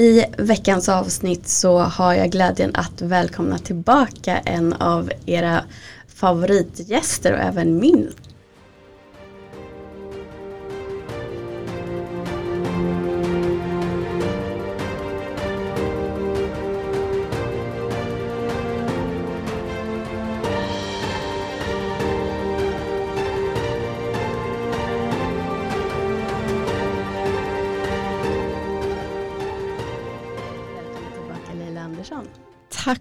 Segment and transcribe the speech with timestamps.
[0.00, 5.64] I veckans avsnitt så har jag glädjen att välkomna tillbaka en av era
[6.14, 8.12] favoritgäster och även min.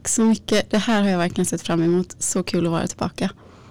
[0.08, 0.70] Tack så mycket.
[0.70, 2.16] Det här har jag verkligen sett fram emot.
[2.20, 3.30] Så kul att vara tillbaka.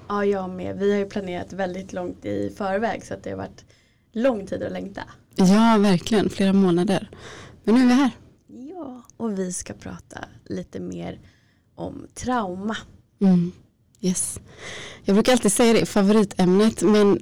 [0.09, 0.79] Ja, jag med.
[0.79, 3.65] Vi har ju planerat väldigt långt i förväg så att det har varit
[4.13, 5.03] lång tid att längta.
[5.37, 6.31] Ja, verkligen.
[6.31, 7.11] Flera månader.
[7.65, 8.11] Men nu är vi här.
[8.47, 11.21] Ja, och vi ska prata lite mer
[11.75, 12.77] om trauma.
[13.21, 13.53] Mm.
[14.01, 14.41] Yes.
[15.05, 17.19] Jag brukar alltid säga det, favoritämnet, men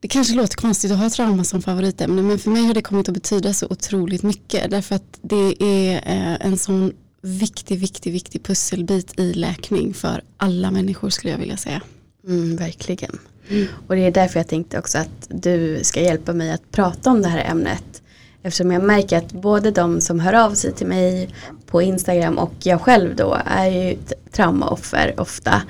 [0.00, 3.08] det kanske låter konstigt att ha trauma som favoritämne men för mig har det kommit
[3.08, 6.92] att betyda så otroligt mycket därför att det är eh, en sån
[7.24, 11.80] viktig, viktig, viktig pusselbit i läkning för alla människor skulle jag vilja säga.
[12.26, 13.18] Mm, verkligen.
[13.48, 13.66] Mm.
[13.86, 17.22] Och det är därför jag tänkte också att du ska hjälpa mig att prata om
[17.22, 18.02] det här ämnet.
[18.42, 21.34] Eftersom jag märker att både de som hör av sig till mig
[21.66, 23.96] på Instagram och jag själv då är ju
[24.32, 25.62] traumaoffer ofta.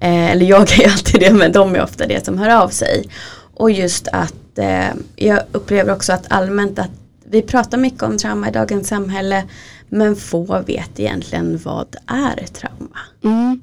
[0.00, 3.08] Eh, eller jag är alltid det men de är ofta det som hör av sig.
[3.54, 6.90] Och just att eh, jag upplever också att allmänt att
[7.24, 9.44] vi pratar mycket om trauma i dagens samhälle
[9.90, 12.98] men få vet egentligen vad är trauma.
[13.24, 13.62] Mm.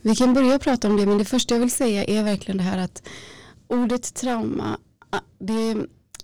[0.00, 2.62] Vi kan börja prata om det men det första jag vill säga är verkligen det
[2.62, 3.02] här att
[3.68, 4.78] ordet trauma
[5.10, 5.76] ah, det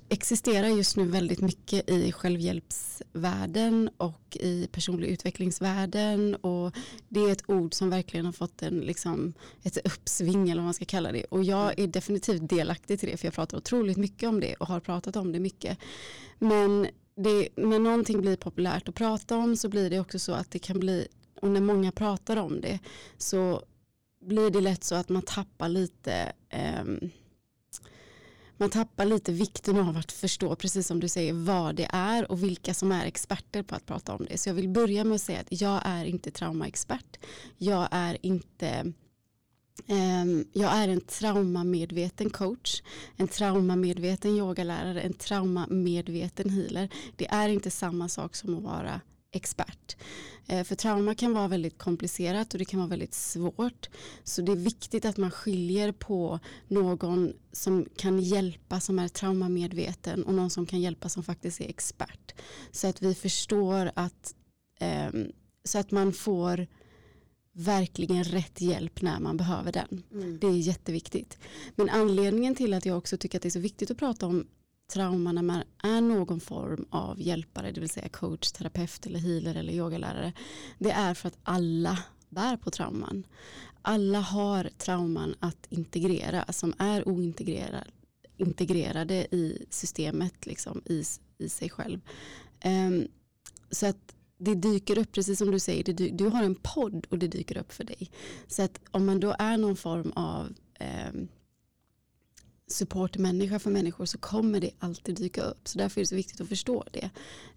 [0.08, 6.76] existerar just nu väldigt mycket i självhjälpsvärlden och i personlig utvecklingsvärlden och
[7.08, 10.74] det är ett ord som verkligen har fått en, liksom, ett uppsving eller vad man
[10.74, 14.28] ska kalla det och jag är definitivt delaktig till det för jag pratar otroligt mycket
[14.28, 15.78] om det och har pratat om det mycket
[16.38, 20.50] men det, när någonting blir populärt att prata om så blir det också så att
[20.50, 21.08] det kan bli,
[21.40, 22.78] och när många pratar om det
[23.16, 23.62] så
[24.20, 26.84] blir det lätt så att man tappar lite eh,
[28.56, 32.42] man tappar lite vikten av att förstå, precis som du säger, vad det är och
[32.42, 34.38] vilka som är experter på att prata om det.
[34.38, 37.18] Så jag vill börja med att säga att jag är inte traumaexpert.
[37.58, 38.92] Jag är inte
[39.86, 42.82] Ehm, jag är en traumamedveten coach,
[43.16, 46.88] en traumamedveten yogalärare, en traumamedveten healer.
[47.16, 49.00] Det är inte samma sak som att vara
[49.32, 49.96] expert.
[50.46, 53.88] Ehm, för trauma kan vara väldigt komplicerat och det kan vara väldigt svårt.
[54.24, 60.24] Så det är viktigt att man skiljer på någon som kan hjälpa som är traumamedveten
[60.24, 62.34] och någon som kan hjälpa som faktiskt är expert.
[62.70, 64.34] Så att vi förstår att
[64.80, 65.32] ehm,
[65.64, 66.66] så att man får
[67.52, 70.02] verkligen rätt hjälp när man behöver den.
[70.12, 70.38] Mm.
[70.38, 71.38] Det är jätteviktigt.
[71.76, 74.46] Men anledningen till att jag också tycker att det är så viktigt att prata om
[74.92, 79.54] trauma när man är någon form av hjälpare, det vill säga coach, terapeut eller healer
[79.54, 80.32] eller yogalärare,
[80.78, 81.98] det är för att alla
[82.28, 83.26] bär på trauman.
[83.82, 87.84] Alla har trauman att integrera som är ointegrerade
[88.36, 91.04] integrerade i systemet, liksom, i,
[91.38, 92.00] i sig själv.
[92.64, 93.08] Um,
[93.70, 97.18] så att det dyker upp, precis som du säger, du, du har en podd och
[97.18, 98.10] det dyker upp för dig.
[98.46, 101.12] Så att om man då är någon form av eh,
[102.66, 105.68] supportmänniska för människor så kommer det alltid dyka upp.
[105.68, 107.10] Så därför är det så viktigt att förstå det.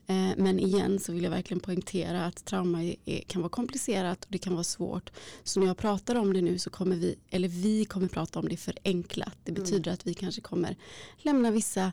[0.07, 4.31] Eh, men igen så vill jag verkligen poängtera att trauma är, kan vara komplicerat och
[4.31, 5.11] det kan vara svårt.
[5.43, 8.49] Så när jag pratar om det nu så kommer vi, eller vi kommer prata om
[8.49, 9.37] det förenklat.
[9.43, 9.93] Det betyder mm.
[9.93, 10.75] att vi kanske kommer
[11.17, 11.91] lämna vissa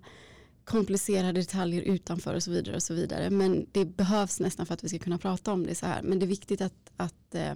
[0.64, 3.30] komplicerade detaljer utanför och så vidare och så vidare.
[3.30, 6.02] Men det behövs nästan för att vi ska kunna prata om det så här.
[6.02, 7.54] Men det är viktigt att, att eh,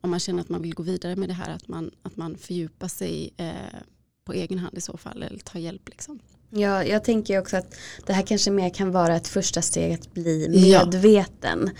[0.00, 2.36] om man känner att man vill gå vidare med det här att man, att man
[2.36, 3.78] fördjupar sig eh,
[4.24, 6.20] på egen hand i så fall eller tar hjälp liksom.
[6.50, 7.74] Ja, jag tänker också att
[8.06, 11.70] det här kanske mer kan vara ett första steg att bli medveten.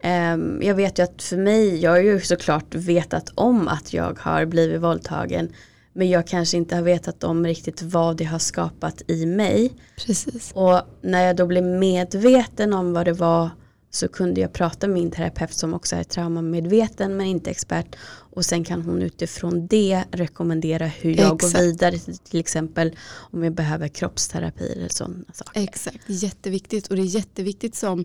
[0.00, 0.34] Ja.
[0.34, 4.18] Um, jag vet ju att för mig, jag har ju såklart vetat om att jag
[4.18, 5.52] har blivit våldtagen
[5.92, 9.72] men jag kanske inte har vetat om riktigt vad det har skapat i mig.
[9.96, 10.52] Precis.
[10.54, 13.50] Och när jag då blev medveten om vad det var
[13.90, 17.96] så kunde jag prata med min terapeut som också är traumamedveten men inte expert.
[18.34, 21.54] Och sen kan hon utifrån det rekommendera hur jag Exakt.
[21.54, 25.60] går vidare till exempel om jag behöver kroppsterapi eller sådana saker.
[25.60, 28.04] Exakt, jätteviktigt och det är jätteviktigt som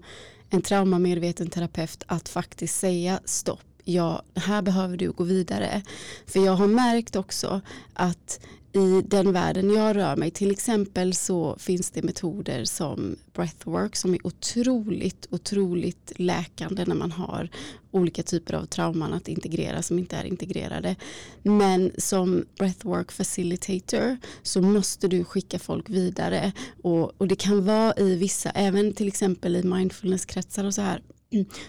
[0.49, 5.81] en traumamedveten terapeut att faktiskt säga stopp ja, här behöver du gå vidare.
[6.25, 7.61] För jag har märkt också
[7.93, 8.39] att
[8.73, 10.31] i den världen jag rör mig.
[10.31, 17.11] Till exempel så finns det metoder som breathwork som är otroligt, otroligt läkande när man
[17.11, 17.49] har
[17.91, 20.95] olika typer av trauman att integrera som inte är integrerade.
[21.43, 26.51] Men som breathwork facilitator så måste du skicka folk vidare
[26.83, 31.01] och, och det kan vara i vissa, även till exempel i mindfulnesskretsar och så här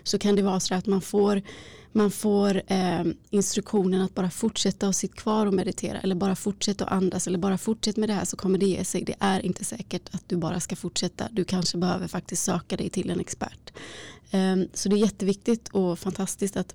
[0.03, 1.43] så kan det vara så att man får
[1.93, 6.85] man får eh, instruktionen att bara fortsätta och sitta kvar och meditera eller bara fortsätta
[6.85, 9.05] och andas eller bara fortsätta med det här så kommer det ge sig.
[9.05, 11.29] Det är inte säkert att du bara ska fortsätta.
[11.33, 13.73] Du kanske behöver faktiskt söka dig till en expert.
[14.31, 16.75] Eh, så det är jätteviktigt och fantastiskt att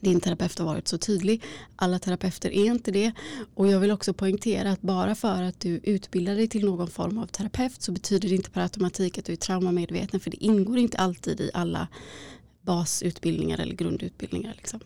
[0.00, 1.42] din terapeut har varit så tydlig.
[1.76, 3.12] Alla terapeuter är inte det.
[3.54, 7.18] Och jag vill också poängtera att bara för att du utbildar dig till någon form
[7.18, 10.78] av terapeut så betyder det inte per automatik att du är traumamedveten för det ingår
[10.78, 11.88] inte alltid i alla
[12.62, 14.54] basutbildningar eller grundutbildningar.
[14.56, 14.80] Liksom.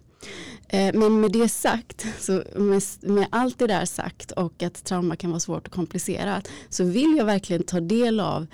[0.69, 5.17] Eh, men med det sagt, så med, med, allt det där sagt och att trauma
[5.17, 8.46] kan vara svårt och komplicerat så vill jag verkligen ta del av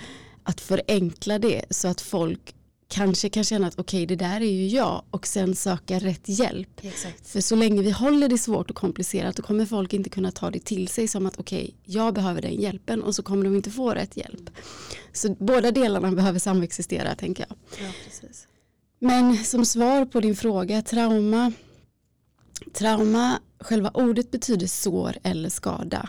[0.42, 2.54] att förenkla det så att folk
[2.88, 6.28] kanske kan känna att okej okay, det där är ju jag och sen söka rätt
[6.28, 6.80] hjälp.
[6.82, 7.28] Exakt.
[7.28, 10.50] För så länge vi håller det svårt och komplicerat då kommer folk inte kunna ta
[10.50, 13.56] det till sig som att okej okay, jag behöver den hjälpen och så kommer de
[13.56, 14.50] inte få rätt hjälp.
[15.12, 17.56] Så båda delarna behöver samexistera tänker jag.
[17.86, 18.46] Ja, precis.
[19.04, 21.52] Men som svar på din fråga, trauma.
[22.72, 26.08] Trauma, själva ordet betyder sår eller skada.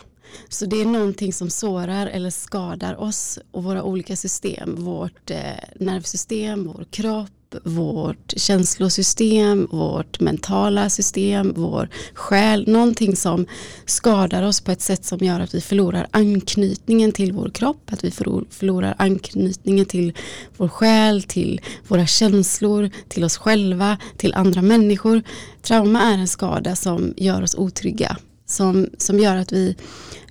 [0.50, 4.76] Så det är någonting som sårar eller skadar oss och våra olika system.
[4.76, 5.38] Vårt eh,
[5.80, 7.30] nervsystem, vår kropp,
[7.64, 12.68] vårt känslosystem, vårt mentala system, vår själ.
[12.68, 13.46] Någonting som
[13.86, 18.04] skadar oss på ett sätt som gör att vi förlorar anknytningen till vår kropp, att
[18.04, 18.12] vi
[18.50, 20.14] förlorar anknytningen till
[20.58, 25.22] vår själ, till våra känslor, till oss själva, till andra människor.
[25.62, 28.18] Trauma är en skada som gör oss otrygga,
[28.54, 29.76] som, som gör att vi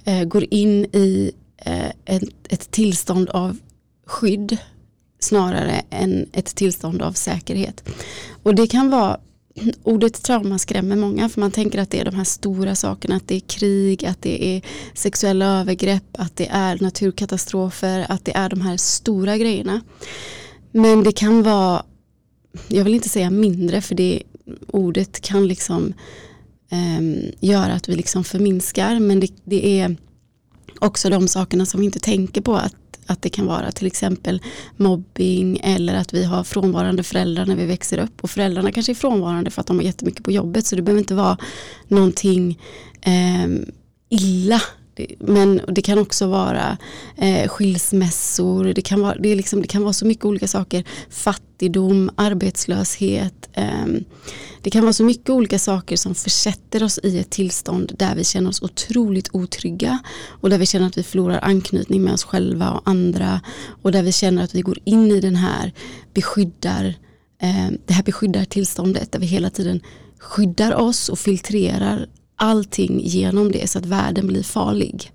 [0.04, 3.58] eh, går in i eh, ett, ett tillstånd av
[4.06, 4.56] skydd
[5.18, 7.88] snarare än ett tillstånd av säkerhet.
[8.42, 9.20] Och det kan vara
[9.82, 13.28] Ordet trauma skrämmer många för man tänker att det är de här stora sakerna, att
[13.28, 14.62] det är krig, att det är
[14.94, 19.80] sexuella övergrepp, att det är naturkatastrofer, att det är de här stora grejerna.
[20.70, 21.82] Men det kan vara,
[22.68, 24.22] jag vill inte säga mindre för det
[24.66, 25.94] ordet kan liksom
[26.72, 29.00] Ehm, gör att vi liksom förminskar.
[29.00, 29.96] Men det, det är
[30.78, 32.56] också de sakerna som vi inte tänker på.
[32.56, 32.74] Att
[33.06, 34.42] att det kan vara till exempel
[34.76, 38.24] mobbing eller att vi har frånvarande föräldrar när vi växer upp.
[38.24, 40.66] Och föräldrarna kanske är frånvarande för att de har jättemycket på jobbet.
[40.66, 41.38] Så det behöver inte vara
[41.88, 42.60] någonting
[43.00, 43.46] eh,
[44.08, 44.62] illa
[45.18, 46.78] men det kan också vara
[47.16, 50.84] eh, skilsmässor, det kan vara, det, är liksom, det kan vara så mycket olika saker.
[51.10, 53.48] Fattigdom, arbetslöshet.
[53.52, 53.86] Eh,
[54.62, 58.24] det kan vara så mycket olika saker som försätter oss i ett tillstånd där vi
[58.24, 59.98] känner oss otroligt otrygga
[60.40, 63.40] och där vi känner att vi förlorar anknytning med oss själva och andra
[63.82, 65.72] och där vi känner att vi går in i den här
[66.14, 66.84] beskyddar,
[67.42, 69.80] eh, det här beskyddar tillståndet där vi hela tiden
[70.18, 72.06] skyddar oss och filtrerar
[72.42, 75.12] allting genom det så att världen blir farlig.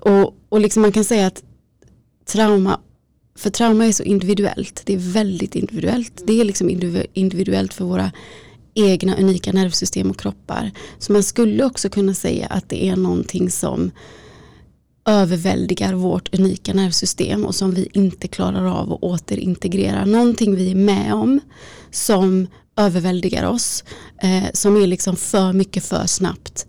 [0.00, 1.42] Och, och liksom man kan säga att
[2.26, 2.80] trauma,
[3.36, 6.22] för trauma är så individuellt, det är väldigt individuellt.
[6.26, 6.70] Det är liksom
[7.12, 8.12] individuellt för våra
[8.74, 10.70] egna unika nervsystem och kroppar.
[10.98, 13.90] Så man skulle också kunna säga att det är någonting som
[15.04, 20.04] överväldigar vårt unika nervsystem och som vi inte klarar av att återintegrera.
[20.04, 21.40] Någonting vi är med om
[21.90, 22.46] som
[22.80, 23.84] överväldigar oss,
[24.22, 26.66] eh, som är liksom för mycket för snabbt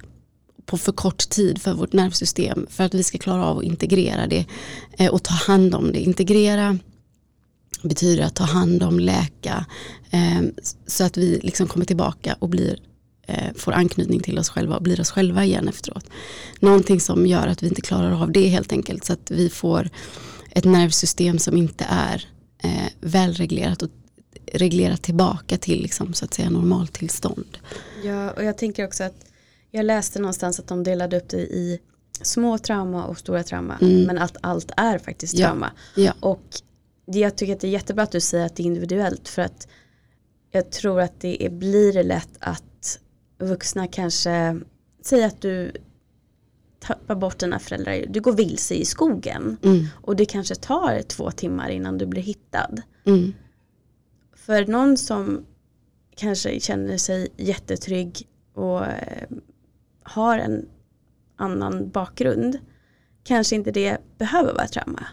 [0.65, 4.27] på för kort tid för vårt nervsystem för att vi ska klara av att integrera
[4.27, 4.45] det
[4.97, 5.99] eh, och ta hand om det.
[5.99, 6.77] Integrera
[7.81, 9.65] betyder att ta hand om, läka
[10.09, 10.41] eh,
[10.87, 12.79] så att vi liksom kommer tillbaka och blir
[13.27, 16.05] eh, får anknytning till oss själva och blir oss själva igen efteråt.
[16.59, 19.89] Någonting som gör att vi inte klarar av det helt enkelt så att vi får
[20.51, 22.25] ett nervsystem som inte är
[22.63, 23.89] eh, välreglerat och
[24.51, 27.57] reglera tillbaka till liksom, så att säga normaltillstånd.
[28.03, 29.25] Ja, och jag tänker också att
[29.71, 31.79] jag läste någonstans att de delade upp det i
[32.21, 33.77] små trauma och stora trauma.
[33.81, 34.03] Mm.
[34.03, 35.71] Men att allt är faktiskt trauma.
[35.95, 36.13] Ja.
[36.19, 36.43] Och
[37.05, 39.29] jag tycker att det är jättebra att du säger att det är individuellt.
[39.29, 39.67] För att
[40.51, 42.99] jag tror att det är, blir lätt att
[43.39, 44.59] vuxna kanske
[45.03, 45.71] säger att du
[46.79, 48.05] tappar bort dina föräldrar.
[48.09, 49.57] Du går vilse i skogen.
[49.63, 49.85] Mm.
[49.93, 52.81] Och det kanske tar två timmar innan du blir hittad.
[53.05, 53.33] Mm.
[54.45, 55.45] För någon som
[56.15, 59.27] kanske känner sig jättetrygg och eh,
[60.03, 60.69] har en
[61.35, 62.59] annan bakgrund
[63.23, 65.05] kanske inte det behöver vara trauma.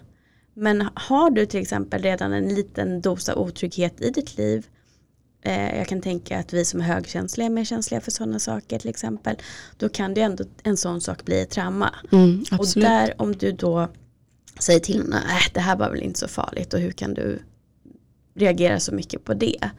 [0.55, 4.67] Men har du till exempel redan en liten dos av otrygghet i ditt liv
[5.43, 8.79] Eh, jag kan tänka att vi som är högkänsliga är mer känsliga för sådana saker
[8.79, 9.37] till exempel.
[9.77, 11.95] Då kan det ändå en sån sak bli ett trauma.
[12.13, 13.89] Mm, och där om du då
[14.59, 17.39] säger till någon, äh, det här var väl inte så farligt och hur kan du
[18.39, 19.71] reagera så mycket på det.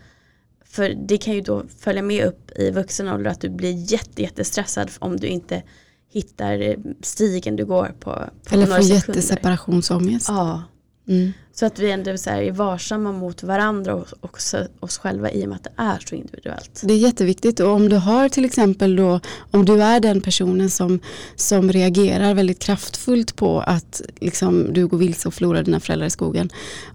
[0.66, 4.22] För det kan ju då följa med upp i vuxen ålder att du blir jätte,
[4.22, 5.64] jättestressad om du inte
[6.12, 8.24] hittar stigen du går på.
[8.46, 10.30] på Eller får jätteseparationsångest.
[10.30, 10.64] Ja.
[11.08, 11.34] Mm.
[11.54, 15.46] Så att vi ändå så här är varsamma mot varandra och också oss själva i
[15.46, 16.82] och med att det är så individuellt.
[16.84, 19.20] Det är jätteviktigt och om du har till exempel då
[19.52, 21.00] om du är den personen som,
[21.36, 26.10] som reagerar väldigt kraftfullt på att liksom, du går vilse och förlorar dina föräldrar i
[26.10, 26.50] skogen.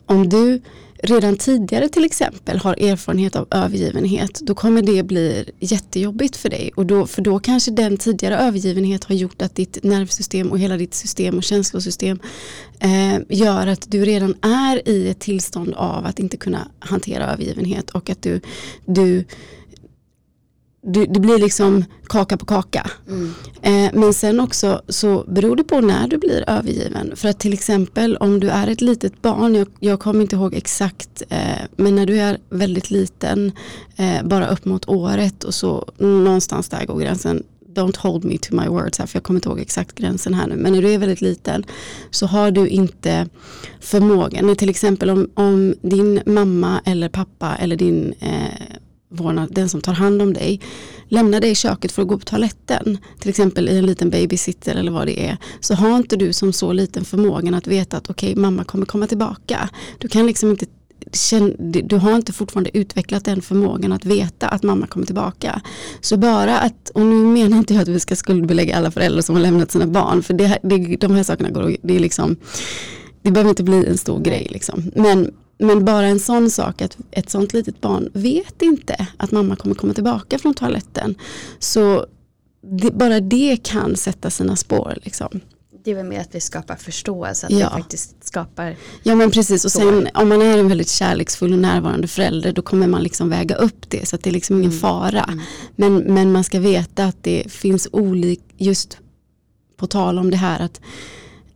[0.06, 0.60] Om du
[1.04, 6.70] redan tidigare till exempel har erfarenhet av övergivenhet då kommer det bli jättejobbigt för dig.
[6.74, 10.76] Och då, för då kanske den tidigare övergivenhet har gjort att ditt nervsystem och hela
[10.76, 12.18] ditt system och känslosystem
[12.78, 17.90] eh, gör att du redan är i ett tillstånd av att inte kunna hantera övergivenhet
[17.90, 18.40] och att du,
[18.84, 19.24] du
[20.84, 22.90] det, det blir liksom kaka på kaka.
[23.08, 23.34] Mm.
[23.62, 27.12] Eh, men sen också så beror det på när du blir övergiven.
[27.16, 30.54] För att till exempel om du är ett litet barn, jag, jag kommer inte ihåg
[30.54, 31.38] exakt, eh,
[31.76, 33.52] men när du är väldigt liten,
[33.96, 37.42] eh, bara upp mot året och så någonstans där går gränsen.
[37.74, 40.46] Don't hold me to my words här för jag kommer inte ihåg exakt gränsen här
[40.46, 40.56] nu.
[40.56, 41.64] Men när du är väldigt liten
[42.10, 43.28] så har du inte
[43.80, 44.56] förmågan.
[44.56, 48.76] Till exempel om, om din mamma eller pappa eller din eh,
[49.14, 50.60] vårdnad, den som tar hand om dig,
[51.08, 54.74] lämnar dig i köket för att gå på toaletten, till exempel i en liten babysitter
[54.74, 58.10] eller vad det är, så har inte du som så liten förmågan att veta att
[58.10, 59.68] okej, okay, mamma kommer komma tillbaka.
[59.98, 60.66] Du kan liksom inte
[61.66, 65.60] du har inte fortfarande utvecklat den förmågan att veta att mamma kommer tillbaka.
[66.00, 69.34] Så bara att, och nu menar inte jag att vi ska skuldbelägga alla föräldrar som
[69.34, 72.36] har lämnat sina barn, för det, det, de här sakerna går, det är liksom,
[73.22, 74.92] det behöver inte bli en stor grej liksom.
[74.94, 75.30] Men
[75.64, 79.74] men bara en sån sak att ett sånt litet barn vet inte att mamma kommer
[79.74, 81.14] komma tillbaka från toaletten.
[81.58, 82.06] Så
[82.62, 84.98] det, bara det kan sätta sina spår.
[85.02, 85.40] Liksom.
[85.84, 87.70] Det är väl mer att vi skapar förståelse, att ja.
[87.74, 91.58] vi faktiskt skapar Ja men precis och sen om man är en väldigt kärleksfull och
[91.58, 94.70] närvarande förälder då kommer man liksom väga upp det så att det är liksom ingen
[94.70, 94.80] mm.
[94.80, 95.24] fara.
[95.24, 95.40] Mm.
[95.76, 98.98] Men, men man ska veta att det finns olika, just
[99.76, 100.80] på tal om det här att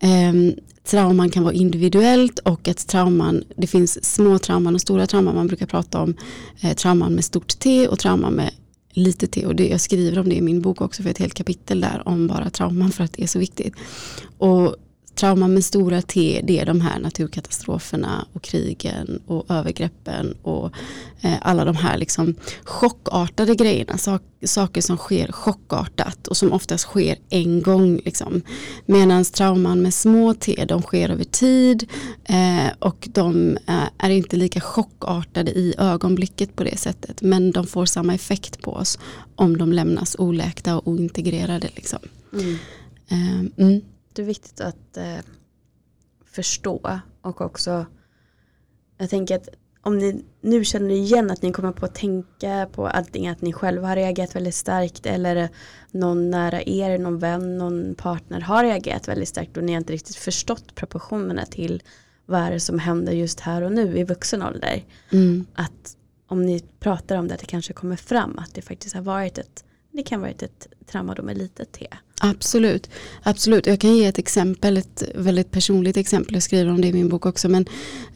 [0.03, 0.55] um,
[0.91, 5.35] trauman kan vara individuellt och att trauman, det finns små trauman och stora trauman.
[5.35, 6.15] Man brukar prata om
[6.61, 8.51] eh, trauman med stort T och trauman med
[8.93, 9.47] lite T.
[9.47, 12.03] Och det, jag skriver om det i min bok också för ett helt kapitel där
[12.05, 13.75] om bara trauman för att det är så viktigt.
[14.39, 14.77] Och
[15.19, 20.73] trauma med stora T det är de här naturkatastroferna och krigen och övergreppen och
[21.21, 22.35] eh, alla de här liksom
[22.65, 23.99] chockartade grejerna.
[23.99, 28.01] Sak, saker som sker chockartat och som oftast sker en gång.
[28.05, 28.43] Liksom.
[28.87, 31.87] Medan trauman med små T de sker över tid
[32.25, 37.23] eh, och de eh, är inte lika chockartade i ögonblicket på det sättet.
[37.23, 38.99] Men de får samma effekt på oss
[39.37, 41.69] om de lämnas oläkta och ointegrerade.
[41.75, 41.99] Liksom.
[42.33, 42.59] Mm.
[43.09, 43.81] Eh, mm
[44.19, 45.19] jätteviktigt att eh,
[46.25, 47.87] förstå och också
[48.99, 49.49] jag tänker att
[49.83, 53.53] om ni nu känner igen att ni kommer på att tänka på allting att ni
[53.53, 55.49] själva har reagerat väldigt starkt eller
[55.91, 59.93] någon nära er, någon vän, någon partner har reagerat väldigt starkt och ni har inte
[59.93, 61.83] riktigt förstått proportionerna till
[62.27, 64.85] vad är det som händer just här och nu i vuxen ålder.
[65.13, 65.47] Mm.
[65.55, 65.97] Att
[66.27, 69.39] om ni pratar om det att det kanske kommer fram att det faktiskt har varit
[69.39, 69.65] ett
[69.99, 71.87] det kan vara ett trauma då med litet t.
[72.21, 72.91] Absolut,
[73.23, 73.67] absolut.
[73.67, 76.35] Jag kan ge ett exempel, ett väldigt personligt exempel.
[76.35, 77.49] Jag skriver om det i min bok också.
[77.49, 77.67] Men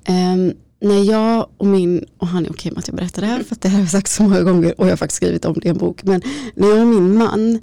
[0.09, 3.43] um, när jag och min, och han är okej med att jag berättar det här
[3.43, 5.45] för att det här har jag sagt så många gånger och jag har faktiskt skrivit
[5.45, 6.05] om det i en bok.
[6.05, 6.23] Men
[6.55, 7.61] när jag och min man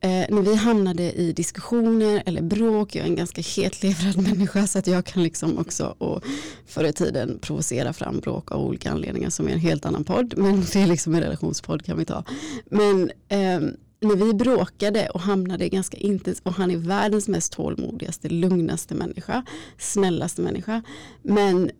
[0.00, 4.78] Eh, när vi hamnade i diskussioner eller bråk, jag är en ganska hetlevrad människa så
[4.78, 6.24] att jag kan liksom också och
[6.66, 10.34] förr i tiden provocera fram bråk av olika anledningar som är en helt annan podd.
[10.36, 12.24] Men det är liksom en relationspodd kan vi ta.
[12.70, 13.60] Men eh,
[14.00, 19.44] när vi bråkade och hamnade ganska intensivt och han är världens mest tålmodigaste, lugnaste människa,
[19.78, 20.82] snällaste människa.
[21.22, 21.70] Men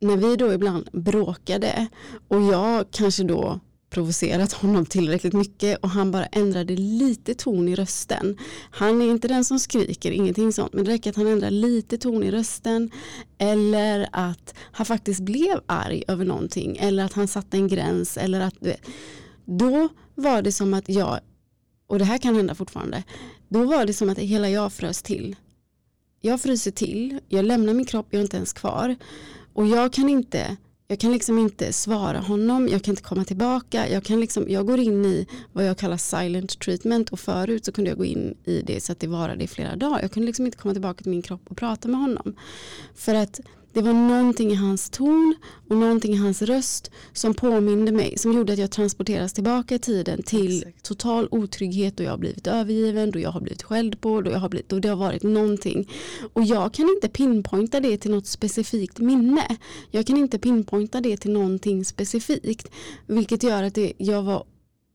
[0.00, 1.86] när vi då ibland bråkade
[2.28, 7.74] och jag kanske då provocerat honom tillräckligt mycket och han bara ändrade lite ton i
[7.74, 8.38] rösten.
[8.70, 11.98] Han är inte den som skriker, ingenting sånt, men det räcker att han ändrar lite
[11.98, 12.90] ton i rösten
[13.38, 18.40] eller att han faktiskt blev arg över någonting eller att han satte en gräns eller
[18.40, 18.54] att
[19.44, 21.20] då var det som att jag,
[21.86, 23.02] och det här kan hända fortfarande,
[23.48, 25.36] då var det som att hela jag frös till.
[26.20, 28.96] Jag fryser till, jag lämnar min kropp, jag är inte ens kvar
[29.52, 30.56] och jag kan inte
[30.90, 33.88] jag kan liksom inte svara honom, jag kan inte komma tillbaka.
[33.88, 37.72] Jag, kan liksom, jag går in i vad jag kallar silent treatment och förut så
[37.72, 40.00] kunde jag gå in i det så att det varade i flera dagar.
[40.02, 42.34] Jag kunde liksom inte komma tillbaka till min kropp och prata med honom.
[42.94, 43.40] För att
[43.72, 45.34] det var någonting i hans ton
[45.68, 49.78] och någonting i hans röst som påminde mig, som gjorde att jag transporteras tillbaka i
[49.78, 50.84] tiden till Exakt.
[50.84, 54.38] total otrygghet och jag har blivit övergiven, och jag har blivit skälld på och, jag
[54.38, 55.90] har blivit, och det har varit någonting.
[56.32, 59.56] Och jag kan inte pinpointa det till något specifikt minne.
[59.90, 62.70] Jag kan inte pinpointa det till någonting specifikt,
[63.06, 64.44] vilket gör att det, jag var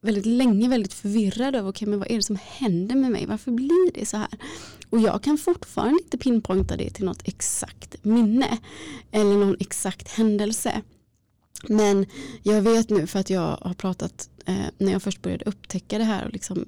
[0.04, 3.52] väldigt länge väldigt förvirrad över okay, men vad är det som händer med mig, varför
[3.52, 4.30] blir det så här?
[4.90, 8.58] Och jag kan fortfarande inte pinpointa det till något exakt minne
[9.12, 10.82] eller någon exakt händelse.
[11.68, 12.06] Men
[12.44, 16.04] jag vet nu för att jag har pratat eh, när jag först började upptäcka det
[16.04, 16.66] här och liksom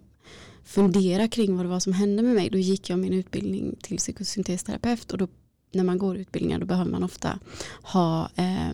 [0.63, 2.49] fundera kring vad det var som hände med mig.
[2.49, 5.27] Då gick jag min utbildning till psykosyntesterapeut och då
[5.75, 7.39] när man går utbildningar då behöver man ofta
[7.81, 8.73] ha, eh,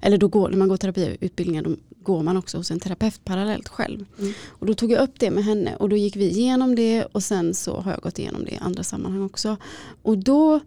[0.00, 3.68] eller då går, när man går terapiutbildningar då går man också hos en terapeut parallellt
[3.68, 4.04] själv.
[4.18, 4.32] Mm.
[4.48, 7.22] Och då tog jag upp det med henne och då gick vi igenom det och
[7.22, 9.56] sen så har jag gått igenom det i andra sammanhang också.
[10.02, 10.60] Och då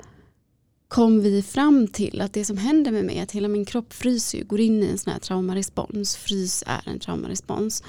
[0.92, 3.94] kom vi fram till att det som händer med mig är att hela min kropp
[3.94, 6.16] fryser, går in i en sån här traumarespons.
[6.16, 7.84] Frys är en traumarespons.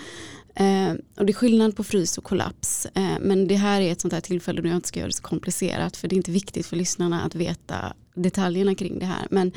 [0.54, 2.86] Eh, och det är skillnad på frys och kollaps.
[2.94, 5.16] Eh, men det här är ett sånt här tillfälle då jag inte ska göra det
[5.16, 9.26] så komplicerat för det är inte viktigt för lyssnarna att veta detaljerna kring det här.
[9.30, 9.52] Men,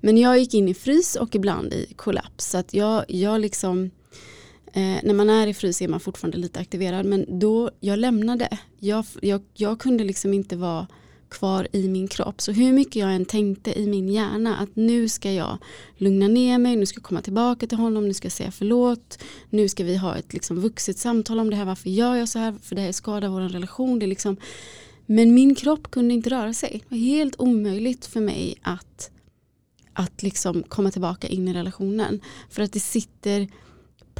[0.00, 2.50] men jag gick in i frys och ibland i kollaps.
[2.50, 3.90] Så att jag, jag liksom,
[4.72, 8.58] eh, när man är i frys är man fortfarande lite aktiverad men då jag lämnade.
[8.78, 10.86] Jag, jag, jag kunde liksom inte vara
[11.28, 12.40] kvar i min kropp.
[12.40, 15.58] Så hur mycket jag än tänkte i min hjärna att nu ska jag
[15.96, 19.18] lugna ner mig, nu ska jag komma tillbaka till honom, nu ska jag säga förlåt,
[19.50, 22.38] nu ska vi ha ett liksom vuxet samtal om det här, varför gör jag så
[22.38, 23.98] här, för det här skadar vår relation.
[23.98, 24.36] Det är liksom,
[25.06, 26.84] men min kropp kunde inte röra sig.
[26.88, 29.10] Det var helt omöjligt för mig att,
[29.92, 32.20] att liksom komma tillbaka in i relationen.
[32.50, 33.48] För att det sitter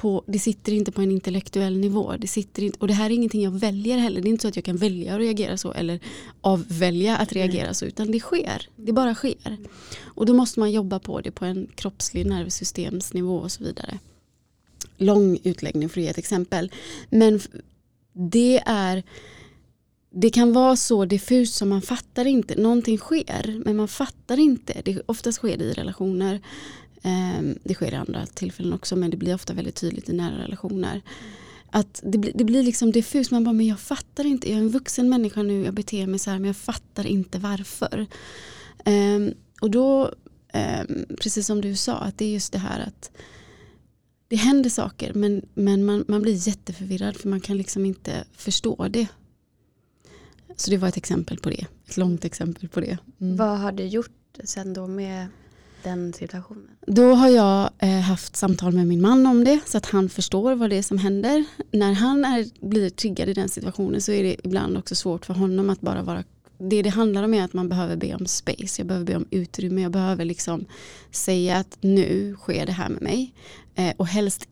[0.00, 2.14] på, det sitter inte på en intellektuell nivå.
[2.18, 4.20] Det sitter inte, och det här är ingenting jag väljer heller.
[4.20, 6.00] Det är inte så att jag kan välja att reagera så eller
[6.40, 8.68] avvälja att reagera så utan det sker.
[8.76, 9.56] Det bara sker.
[10.00, 13.98] Och då måste man jobba på det på en kroppslig nervsystemsnivå och så vidare.
[14.96, 16.72] Lång utläggning för att ge ett exempel.
[17.10, 17.40] Men
[18.12, 19.02] det är
[20.10, 22.60] det kan vara så diffust som man fattar inte.
[22.60, 24.82] Någonting sker men man fattar inte.
[24.84, 26.40] Det, oftast sker det i relationer.
[27.02, 30.38] Ehm, det sker i andra tillfällen också men det blir ofta väldigt tydligt i nära
[30.38, 31.02] relationer.
[31.70, 34.62] Att det, blir, det blir liksom diffust, man bara men jag fattar inte, jag är
[34.62, 38.06] en vuxen människa nu, jag beter mig så här men jag fattar inte varför.
[38.84, 40.14] Um, och då,
[40.54, 43.10] um, precis som du sa, att det är just det här att
[44.28, 48.88] det händer saker men, men man, man blir jätteförvirrad för man kan liksom inte förstå
[48.88, 49.06] det.
[50.56, 52.98] Så det var ett exempel på det, ett långt exempel på det.
[53.20, 53.36] Mm.
[53.36, 55.26] Vad har du gjort sen då med
[55.82, 56.68] den situationen?
[56.86, 60.54] Då har jag eh, haft samtal med min man om det så att han förstår
[60.54, 61.44] vad det är som händer.
[61.70, 65.34] När han är, blir triggad i den situationen så är det ibland också svårt för
[65.34, 66.24] honom att bara vara
[66.58, 69.26] det det handlar om är att man behöver be om space, jag behöver be om
[69.30, 70.64] utrymme, jag behöver liksom
[71.10, 73.34] säga att nu sker det här med mig.
[73.74, 74.48] Eh, och helst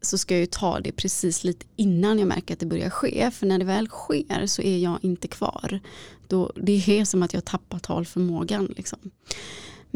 [0.00, 3.30] så ska jag ju ta det precis lite innan jag märker att det börjar ske.
[3.30, 5.80] För när det väl sker så är jag inte kvar.
[6.28, 8.74] Då, det är som att jag tappar talförmågan.
[8.76, 8.98] Liksom.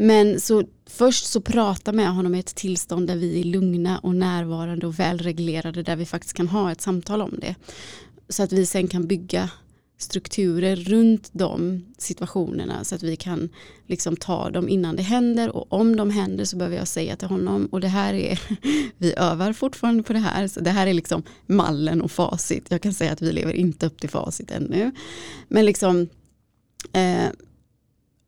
[0.01, 4.15] Men så först så pratar med honom i ett tillstånd där vi är lugna och
[4.15, 7.55] närvarande och välreglerade där vi faktiskt kan ha ett samtal om det.
[8.29, 9.49] Så att vi sen kan bygga
[9.97, 13.49] strukturer runt de situationerna så att vi kan
[13.87, 17.27] liksom ta dem innan det händer och om de händer så behöver jag säga till
[17.27, 18.41] honom och det här är,
[18.97, 22.65] vi övar fortfarande på det här så det här är liksom mallen och facit.
[22.69, 24.91] Jag kan säga att vi lever inte upp till facit ännu.
[25.47, 26.09] Men liksom
[26.93, 27.29] eh,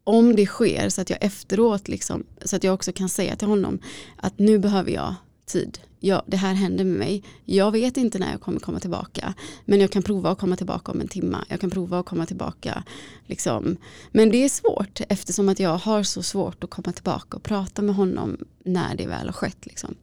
[0.04, 3.48] om det sker så att jag efteråt liksom, så att jag också kan säga till
[3.48, 3.80] honom
[4.18, 5.80] att nu behöver jag tid.
[6.06, 7.24] Ja, det här händer med mig.
[7.46, 9.34] Jag vet inte när jag kommer komma tillbaka.
[9.66, 11.38] Men jag kan prova att komma tillbaka om en timme.
[11.50, 12.84] Jag kan prova att komma tillbaka.
[13.26, 13.78] Liksom.
[14.12, 17.82] Men det är svårt eftersom att jag har så svårt att komma tillbaka och prata
[17.82, 19.66] med honom när det väl har skett.
[19.66, 19.96] Liksom.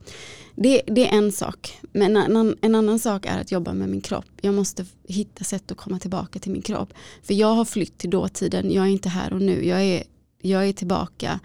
[0.54, 1.78] Det, det, är en sak.
[1.92, 4.26] Men en, en, annan sak är att jobba med min kropp.
[4.40, 6.92] Jag måste hitta sätt att komma tillbaka till min kropp.
[7.22, 8.70] För jag har flytt till dåtiden.
[8.72, 9.66] Jag är inte här och nu.
[9.66, 10.02] Jag är,
[10.42, 11.40] jag är tillbaka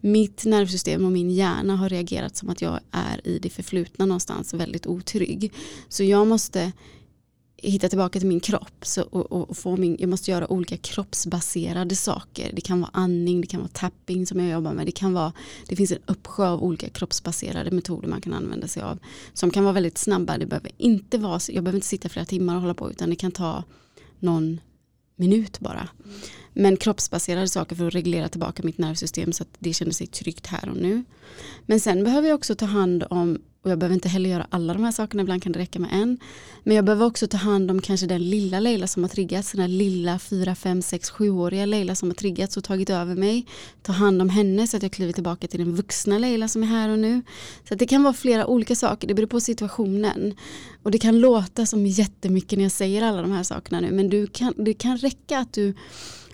[0.00, 4.54] mitt nervsystem och min hjärna har reagerat som att jag är i det förflutna någonstans
[4.54, 5.52] väldigt otrygg.
[5.88, 6.72] Så jag måste
[7.62, 11.96] hitta tillbaka till min kropp så, och, och, få min, jag måste göra olika kroppsbaserade
[11.96, 12.50] saker.
[12.54, 14.86] Det kan vara andning, det kan vara tapping som jag jobbar med.
[14.86, 15.32] Det, kan vara,
[15.68, 18.98] det finns en uppsjö av olika kroppsbaserade metoder man kan använda sig av.
[19.32, 20.38] Som kan vara väldigt snabba.
[20.38, 23.16] Det behöver inte vara, jag behöver inte sitta flera timmar och hålla på utan det
[23.16, 23.64] kan ta
[24.18, 24.60] någon
[25.18, 25.88] minut bara.
[26.52, 30.46] Men kroppsbaserade saker för att reglera tillbaka mitt nervsystem så att det känner sig tryggt
[30.46, 31.04] här och nu.
[31.66, 34.72] Men sen behöver jag också ta hand om och jag behöver inte heller göra alla
[34.72, 36.18] de här sakerna, ibland kan det räcka med en.
[36.64, 39.60] Men jag behöver också ta hand om kanske den lilla Leila som har triggats, den
[39.60, 43.46] här lilla 4, 5, 6, 7-åriga Leila som har triggats och tagit över mig.
[43.82, 46.66] Ta hand om henne så att jag kliver tillbaka till den vuxna Leila som är
[46.66, 47.22] här och nu.
[47.68, 50.34] Så det kan vara flera olika saker, det beror på situationen.
[50.82, 54.08] Och det kan låta som jättemycket när jag säger alla de här sakerna nu, men
[54.08, 55.74] du kan, det kan räcka att du,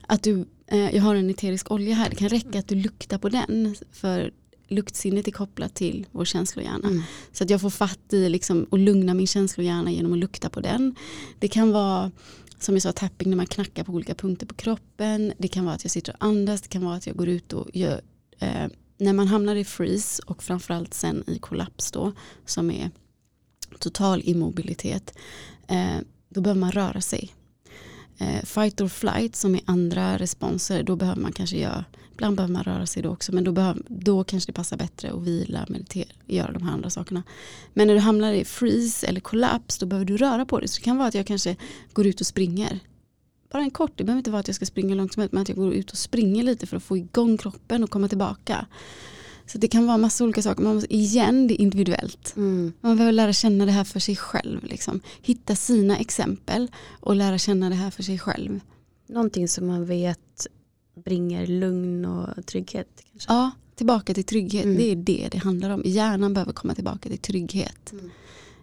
[0.07, 3.19] att du eh, jag har en eterisk olja här, det kan räcka att du luktar
[3.19, 3.75] på den.
[3.93, 4.33] För
[4.69, 6.89] luktsinnet är kopplat till vår känslohjärna.
[6.89, 7.03] Mm.
[7.33, 10.61] Så att jag får fatt i liksom, och lugna min känslohjärna genom att lukta på
[10.61, 10.95] den.
[11.39, 12.11] Det kan vara
[12.59, 15.33] som jag sa tapping när man knackar på olika punkter på kroppen.
[15.39, 16.63] Det kan vara att jag sitter och andas.
[16.63, 18.01] Det kan vara att jag går ut och gör
[18.39, 18.67] eh,
[18.99, 22.13] när man hamnar i freeze och framförallt sen i kollaps då
[22.47, 22.91] som är
[23.79, 25.15] total immobilitet
[25.69, 25.99] eh,
[26.29, 27.33] då behöver man röra sig.
[28.19, 32.53] Eh, fight or flight som är andra responser då behöver man kanske göra Ibland behöver
[32.53, 35.67] man röra sig då också men då, behöver, då kanske det passar bättre att vila,
[35.69, 37.23] meditera, göra de här andra sakerna.
[37.73, 40.69] Men när du hamnar i freeze eller kollaps då behöver du röra på dig.
[40.69, 41.57] Så det kan vara att jag kanske
[41.93, 42.81] går ut och springer.
[43.53, 45.43] Bara en kort, det behöver inte vara att jag ska springa långt som helst men
[45.43, 48.67] att jag går ut och springer lite för att få igång kroppen och komma tillbaka.
[49.47, 50.63] Så det kan vara massa olika saker.
[50.63, 52.37] Man måste, igen, det är individuellt.
[52.37, 52.73] Mm.
[52.81, 54.65] Man behöver lära känna det här för sig själv.
[54.65, 55.01] Liksom.
[55.23, 58.61] Hitta sina exempel och lära känna det här för sig själv.
[59.07, 60.47] Någonting som man vet
[61.05, 62.89] bringar lugn och trygghet.
[63.11, 63.33] Kanske.
[63.33, 64.65] Ja, tillbaka till trygghet.
[64.65, 64.77] Mm.
[64.77, 65.83] Det är det det handlar om.
[65.85, 67.93] Hjärnan behöver komma tillbaka till trygghet.
[67.93, 68.11] Mm.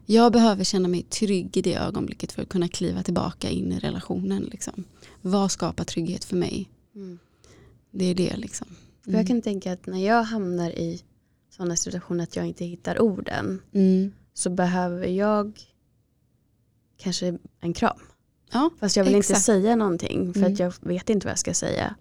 [0.06, 3.80] Jag behöver känna mig trygg i det ögonblicket för att kunna kliva tillbaka in i
[3.80, 4.44] relationen.
[4.44, 4.84] Liksom.
[5.22, 6.70] Vad skapar trygghet för mig?
[6.96, 7.20] Mm.
[7.91, 8.67] Det är det liksom.
[9.03, 9.27] För jag mm.
[9.27, 11.03] kan tänka att när jag hamnar i
[11.49, 14.11] sådana situationer att jag inte hittar orden mm.
[14.33, 15.59] så behöver jag
[16.97, 17.99] kanske en kram.
[18.51, 19.29] Ja, Fast jag vill exakt.
[19.29, 20.53] inte säga någonting för mm.
[20.53, 21.95] att jag vet inte vad jag ska säga.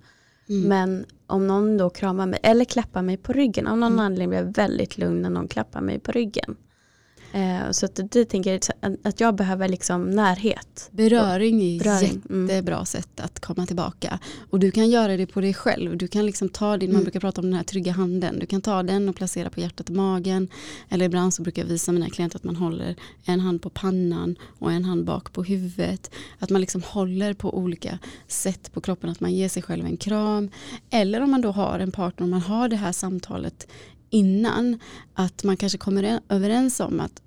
[0.48, 0.68] Mm.
[0.68, 4.04] Men om någon då kramar mig eller klappar mig på ryggen, av någon mm.
[4.04, 6.56] anledning blir jag väldigt lugn när någon klappar mig på ryggen.
[7.33, 10.88] Eh, så att det tänker jag att jag behöver liksom närhet.
[10.93, 12.23] Beröring är Beröring.
[12.31, 12.49] Mm.
[12.49, 12.87] jättebra mm.
[12.87, 14.19] sätt att komma tillbaka.
[14.51, 15.97] Och du kan göra det på dig själv.
[15.97, 16.97] Du kan liksom ta din, mm.
[16.97, 18.38] man brukar prata om den här trygga handen.
[18.38, 20.49] Du kan ta den och placera på hjärtat och magen.
[20.88, 24.37] Eller ibland så brukar jag visa mina klienter att man håller en hand på pannan
[24.59, 26.11] och en hand bak på huvudet.
[26.38, 29.11] Att man liksom håller på olika sätt på kroppen.
[29.11, 30.51] Att man ger sig själv en kram.
[30.90, 33.66] Eller om man då har en partner och man har det här samtalet
[34.11, 34.79] innan
[35.14, 37.23] att man kanske kommer överens om att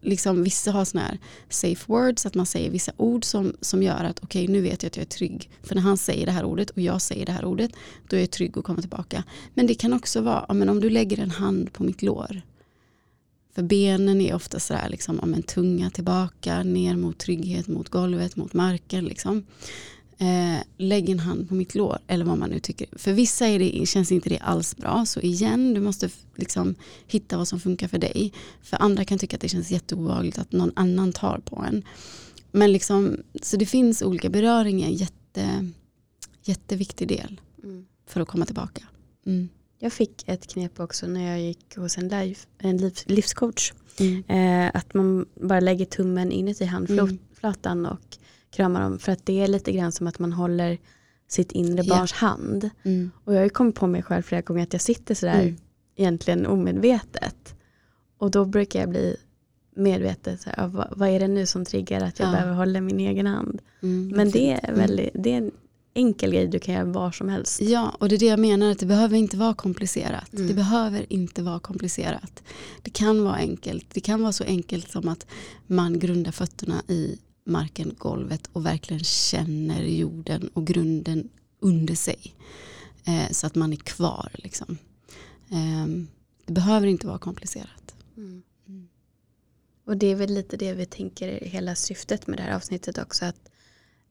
[0.00, 4.04] liksom vissa har sådana här safe words, att man säger vissa ord som, som gör
[4.04, 5.50] att okej okay, nu vet jag att jag är trygg.
[5.62, 7.70] För när han säger det här ordet och jag säger det här ordet
[8.08, 9.24] då är jag trygg att komma tillbaka.
[9.54, 12.42] Men det kan också vara, ja, men om du lägger en hand på mitt lår.
[13.54, 18.36] För benen är ofta sådär liksom, om en tunga tillbaka, ner mot trygghet, mot golvet,
[18.36, 19.04] mot marken.
[19.04, 19.44] Liksom
[20.18, 22.88] eh, lägg en hand på mitt lår eller vad man nu tycker.
[22.92, 26.74] För vissa är det, känns inte det alls bra så igen du måste liksom
[27.06, 28.32] hitta vad som funkar för dig.
[28.62, 31.82] För andra kan tycka att det känns jätteobehagligt att någon annan tar på en.
[32.52, 35.70] Men liksom, så det finns olika beröringar, jätte,
[36.44, 37.86] jätteviktig del mm.
[38.06, 38.84] för att komma tillbaka.
[39.26, 39.48] Mm.
[39.78, 43.72] Jag fick ett knep också när jag gick hos en, life, en livscoach.
[44.00, 44.24] Mm.
[44.28, 47.92] Eh, att man bara lägger tummen inuti handflatan mm.
[47.92, 48.18] och
[48.50, 48.98] kramar dem.
[48.98, 50.78] För att det är lite grann som att man håller
[51.28, 51.98] sitt inre yeah.
[51.98, 52.70] barns hand.
[52.82, 53.10] Mm.
[53.24, 55.56] Och jag har ju kommit på mig själv flera gånger att jag sitter sådär mm.
[55.96, 57.54] egentligen omedvetet.
[58.18, 59.16] Och då brukar jag bli
[59.76, 62.32] medvetet, så här, vad, vad, är det nu som triggar att jag ja.
[62.32, 63.60] behöver hålla min egen hand.
[63.82, 64.80] Mm, Men det är, mm.
[64.80, 65.50] väldigt, det är en
[65.94, 67.60] enkel grej du kan göra var som helst.
[67.60, 70.32] Ja, och det är det jag menar, att det behöver inte vara komplicerat.
[70.32, 70.48] Mm.
[70.48, 72.42] Det behöver inte vara komplicerat.
[72.82, 73.86] Det kan vara enkelt.
[73.92, 75.26] Det kan vara så enkelt som att
[75.66, 81.28] man grundar fötterna i marken, golvet och verkligen känner jorden och grunden
[81.60, 82.34] under sig.
[83.04, 84.30] Eh, så att man är kvar.
[84.34, 84.78] Liksom.
[85.50, 85.86] Eh,
[86.46, 87.94] det behöver inte vara komplicerat.
[88.16, 88.42] Mm.
[88.68, 88.88] Mm.
[89.84, 93.24] Och det är väl lite det vi tänker hela syftet med det här avsnittet också.
[93.24, 93.50] Att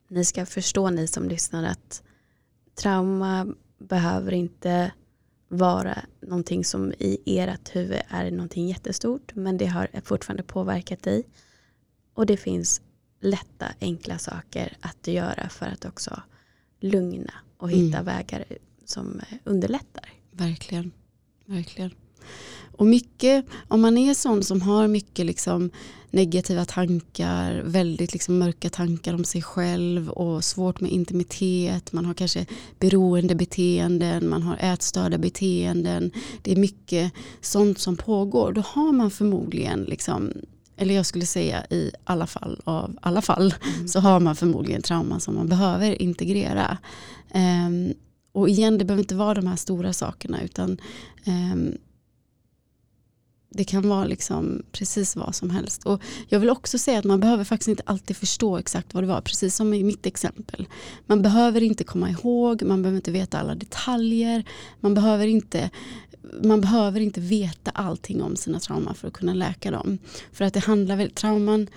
[0.07, 2.03] ni ska förstå ni som lyssnar att
[2.75, 3.47] trauma
[3.77, 4.91] behöver inte
[5.47, 11.23] vara någonting som i ert huvud är någonting jättestort men det har fortfarande påverkat dig.
[12.13, 12.81] Och det finns
[13.19, 16.21] lätta, enkla saker att göra för att också
[16.79, 18.05] lugna och hitta mm.
[18.05, 18.45] vägar
[18.85, 20.09] som underlättar.
[20.31, 20.91] Verkligen,
[21.45, 21.91] verkligen.
[22.77, 25.71] Och mycket, om man är sån som har mycket liksom
[26.11, 32.13] negativa tankar, väldigt liksom mörka tankar om sig själv och svårt med intimitet, man har
[32.13, 32.45] kanske
[32.79, 39.83] beroendebeteenden, man har ätstörda beteenden, det är mycket sånt som pågår, då har man förmodligen
[39.83, 40.33] liksom
[40.77, 43.87] eller jag skulle säga i alla fall av alla fall, mm.
[43.87, 46.77] så har man förmodligen trauma som man behöver integrera.
[47.33, 47.93] Um,
[48.31, 50.77] och igen, det behöver inte vara de här stora sakerna utan
[51.25, 51.77] um,
[53.49, 55.85] det kan vara liksom precis vad som helst.
[55.85, 59.07] Och jag vill också säga att man behöver faktiskt inte alltid förstå exakt vad det
[59.07, 60.67] var, precis som i mitt exempel.
[61.05, 64.43] Man behöver inte komma ihåg, man behöver inte veta alla detaljer,
[64.79, 65.69] man behöver inte
[66.43, 69.97] man behöver inte veta allting om sina trauman för att kunna läka dem.
[70.31, 71.67] För att det handlar väl, trauman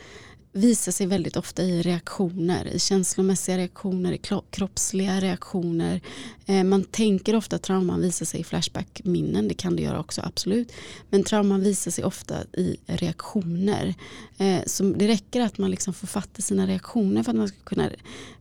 [0.53, 6.01] visar sig väldigt ofta i reaktioner, i känslomässiga reaktioner, i kroppsliga reaktioner.
[6.47, 10.23] Eh, man tänker ofta att trauman visar sig i flashbackminnen, det kan det göra också
[10.25, 10.73] absolut.
[11.11, 13.95] Men trauman visar sig ofta i reaktioner.
[14.39, 17.59] Eh, Så det räcker att man liksom får fatta sina reaktioner för att man ska
[17.65, 17.91] kunna,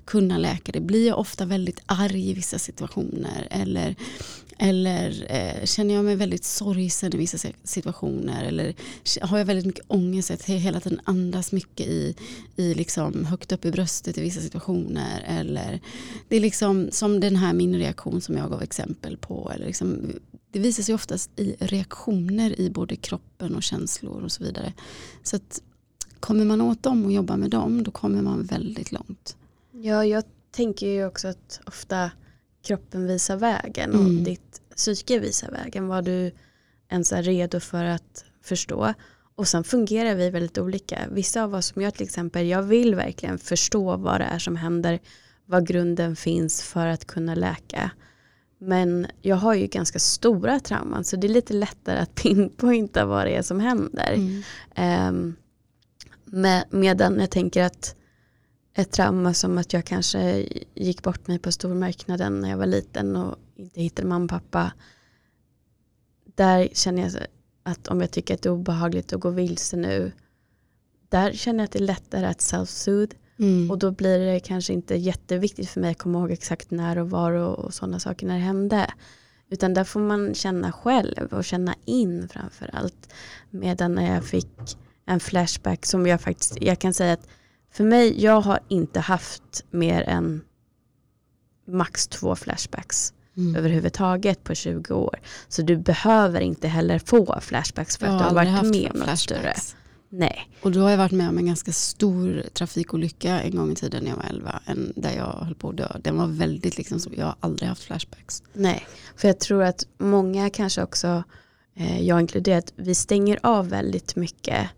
[0.09, 0.79] kunna läka det.
[0.79, 3.47] Blir jag ofta väldigt arg i vissa situationer?
[3.51, 3.95] Eller
[4.61, 8.43] eller eh, känner jag mig väldigt sorgsen i vissa situationer?
[8.43, 8.75] Eller
[9.21, 10.31] har jag väldigt mycket ångest?
[10.31, 12.15] Att hela tiden andas mycket i,
[12.55, 15.23] i liksom högt upp i bröstet i vissa situationer.
[15.27, 15.79] Eller
[16.27, 19.51] det är liksom som den här min reaktion som jag gav exempel på.
[19.55, 20.13] Eller liksom,
[20.51, 24.73] det visar sig oftast i reaktioner i både kroppen och känslor och så vidare.
[25.23, 25.61] Så att
[26.19, 29.35] kommer man åt dem och jobbar med dem då kommer man väldigt långt.
[29.81, 32.11] Ja, jag tänker ju också att ofta
[32.61, 34.23] kroppen visar vägen och mm.
[34.23, 35.87] ditt psyke visar vägen.
[35.87, 36.31] Vad du
[36.89, 38.93] ens är redo för att förstå.
[39.35, 40.99] Och sen fungerar vi väldigt olika.
[41.11, 44.55] Vissa av oss som jag till exempel, jag vill verkligen förstå vad det är som
[44.55, 44.99] händer.
[45.45, 47.91] Vad grunden finns för att kunna läka.
[48.57, 53.25] Men jag har ju ganska stora trauman så det är lite lättare att pinpointa vad
[53.25, 54.13] det är som händer.
[54.13, 55.09] Mm.
[55.09, 55.35] Um,
[56.25, 57.95] med, medan jag tänker att
[58.73, 63.15] ett trauma som att jag kanske gick bort mig på stormarknaden när jag var liten
[63.15, 64.71] och inte hittade mamma och pappa.
[66.35, 67.11] Där känner jag
[67.63, 70.11] att om jag tycker att det är obehagligt att gå vilse nu,
[71.09, 73.15] där känner jag att det är lättare att self-soothe.
[73.39, 73.71] Mm.
[73.71, 77.09] Och då blir det kanske inte jätteviktigt för mig att komma ihåg exakt när och
[77.09, 78.93] var och, och sådana saker när det hände.
[79.49, 83.13] Utan där får man känna själv och känna in framför allt.
[83.49, 87.27] Medan när jag fick en flashback som jag faktiskt, jag kan säga att
[87.71, 90.41] för mig, jag har inte haft mer än
[91.67, 93.55] max två flashbacks mm.
[93.55, 95.19] överhuvudtaget på 20 år.
[95.47, 99.19] Så du behöver inte heller få flashbacks för att du har varit med om något
[99.19, 99.53] större.
[100.09, 100.49] Nej.
[100.61, 104.03] Och då har jag varit med om en ganska stor trafikolycka en gång i tiden
[104.03, 104.59] när jag var 11.
[104.65, 105.87] En, där jag höll på att dö.
[106.03, 108.43] Den var väldigt liksom så, jag har aldrig haft flashbacks.
[108.53, 111.23] Nej, för jag tror att många kanske också,
[111.75, 114.69] eh, jag inkluderat, vi stänger av väldigt mycket.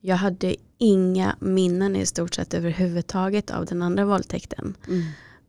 [0.00, 4.76] Jag hade inga minnen i stort sett överhuvudtaget av den andra våldtäkten.
[4.88, 5.02] Mm.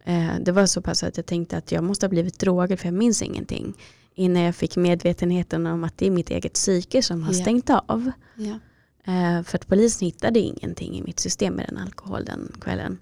[0.03, 2.87] Eh, det var så pass att jag tänkte att jag måste ha blivit drogad för
[2.87, 3.73] jag minns ingenting.
[4.15, 7.41] Innan jag fick medvetenheten om att det är mitt eget psyke som har yeah.
[7.41, 8.11] stängt av.
[8.37, 8.57] Yeah.
[9.05, 12.97] Eh, för att polisen hittade ingenting i mitt system med den alkohol den kvällen.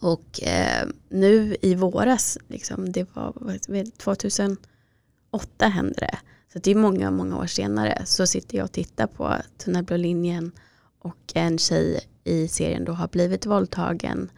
[0.00, 3.58] Och eh, nu i våras, liksom, det var
[3.98, 4.58] 2008
[5.68, 6.18] hände det.
[6.52, 10.52] Så det är många, många år senare så sitter jag och tittar på Tunnelblå linjen
[10.98, 14.30] och en tjej i serien då har blivit våldtagen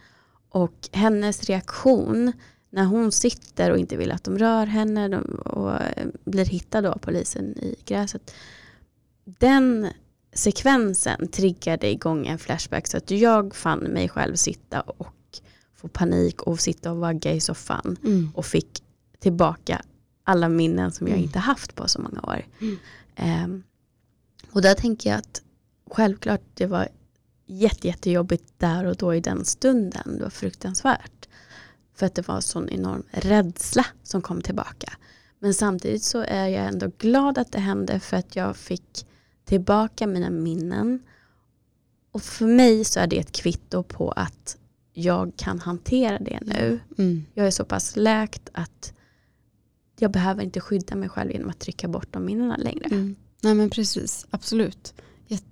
[0.49, 2.31] och hennes reaktion
[2.69, 5.73] när hon sitter och inte vill att de rör henne och
[6.25, 8.33] blir hittad av polisen i gräset.
[9.25, 9.87] Den
[10.33, 15.39] sekvensen triggade igång en flashback så att jag fann mig själv sitta och
[15.75, 18.31] få panik och sitta och vagga i soffan mm.
[18.35, 18.83] och fick
[19.19, 19.81] tillbaka
[20.29, 21.23] alla minnen som jag mm.
[21.23, 22.45] inte haft på så många år.
[22.61, 23.43] Mm.
[23.43, 23.63] Um,
[24.51, 25.41] och där tänker jag att
[25.91, 26.87] självklart det var
[27.45, 30.17] jätte, jättejobbigt där och då i den stunden.
[30.17, 31.27] Det var fruktansvärt.
[31.95, 34.93] För att det var sån enorm rädsla som kom tillbaka.
[35.39, 39.05] Men samtidigt så är jag ändå glad att det hände för att jag fick
[39.45, 41.03] tillbaka mina minnen.
[42.11, 44.57] Och för mig så är det ett kvitto på att
[44.93, 46.79] jag kan hantera det nu.
[46.97, 47.25] Mm.
[47.33, 48.93] Jag är så pass läkt att
[49.99, 52.85] jag behöver inte skydda mig själv genom att trycka bort de minnena längre.
[52.85, 53.15] Mm.
[53.41, 54.93] Nej men precis, absolut.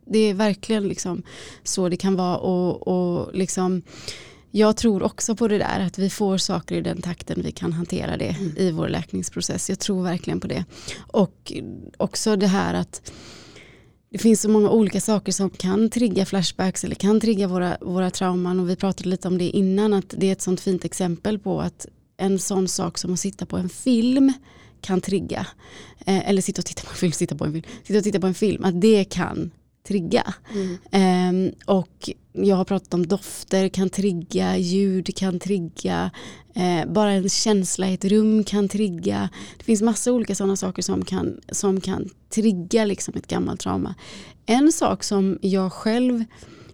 [0.06, 1.24] Det är verkligen liksom
[1.64, 3.82] så det kan vara och, och liksom
[4.52, 7.74] jag tror också på det där att vi får saker i den takten vi kan
[7.74, 8.58] hantera det mm.
[8.58, 9.70] i vår läkningsprocess.
[9.70, 10.66] Jag tror verkligen på det.
[10.98, 11.54] Och
[11.98, 13.12] också det här att
[14.10, 18.10] det finns så många olika saker som kan trigga flashbacks eller kan trigga våra, våra
[18.10, 21.40] trauman och vi pratade lite om det innan att det är ett sånt fint exempel
[21.40, 24.34] på att en sån sak som att sitta på en film
[24.82, 25.48] kan trigga.
[26.06, 28.20] Eh, eller sitta och titta på en film, sitta på en film, sitta och titta
[28.20, 29.52] på en film, att det kan
[29.88, 30.34] trigga.
[30.54, 31.48] Mm.
[31.48, 36.12] Eh, och jag har pratat om dofter kan trigga, ljud kan trigga,
[36.56, 39.30] eh, bara en känsla i ett rum kan trigga.
[39.58, 43.96] Det finns massa olika sådana saker som kan, som kan trigga liksom ett gammalt trauma.
[44.46, 46.24] En sak som jag själv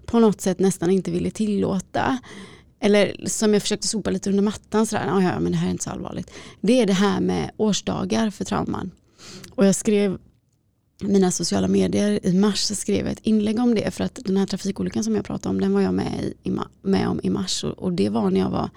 [0.05, 2.17] på något sätt nästan inte ville tillåta
[2.83, 5.83] eller som jag försökte sopa lite under mattan, sådär, ja, men det här är inte
[5.83, 6.31] så allvarligt.
[6.61, 8.91] Det är det här med årsdagar för trauman.
[9.51, 10.17] Och jag skrev
[11.01, 12.25] mina sociala medier.
[12.25, 15.15] I mars så skrev jag ett inlägg om det för att den här trafikolyckan som
[15.15, 18.09] jag pratade om den var jag med, i, med om i mars och, och det
[18.09, 18.69] var när jag var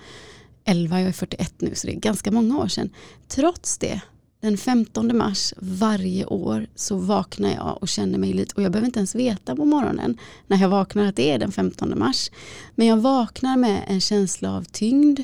[0.64, 2.90] 11, jag är 41 nu så det är ganska många år sedan.
[3.28, 4.00] Trots det,
[4.46, 8.86] den 15 mars varje år så vaknar jag och känner mig lite, och jag behöver
[8.86, 12.30] inte ens veta på morgonen när jag vaknar att det är den 15 mars.
[12.74, 15.20] Men jag vaknar med en känsla av tyngd,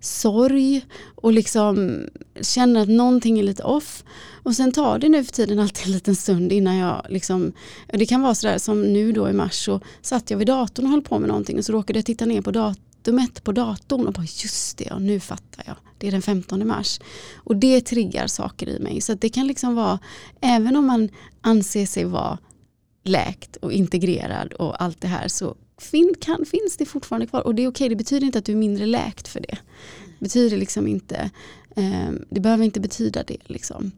[0.00, 2.04] sorg och liksom
[2.40, 4.04] känner att någonting är lite off.
[4.42, 7.52] Och sen tar det nu för tiden alltid en liten stund innan jag liksom,
[7.92, 10.90] det kan vara sådär som nu då i mars så satt jag vid datorn och
[10.90, 14.06] höll på med någonting och så råkade jag titta ner på datorn datumet på datorn
[14.06, 15.76] och bara just det, och nu fattar jag.
[15.98, 17.00] Det är den 15 mars.
[17.36, 19.00] Och det triggar saker i mig.
[19.00, 19.98] Så det kan liksom vara,
[20.40, 21.08] även om man
[21.40, 22.38] anser sig vara
[23.04, 27.46] läkt och integrerad och allt det här så fin, kan, finns det fortfarande kvar.
[27.46, 29.58] Och det är okej, det betyder inte att du är mindre läkt för det.
[30.18, 31.30] Det betyder liksom inte,
[31.76, 33.38] um, det behöver inte betyda det.
[33.44, 33.92] Liksom.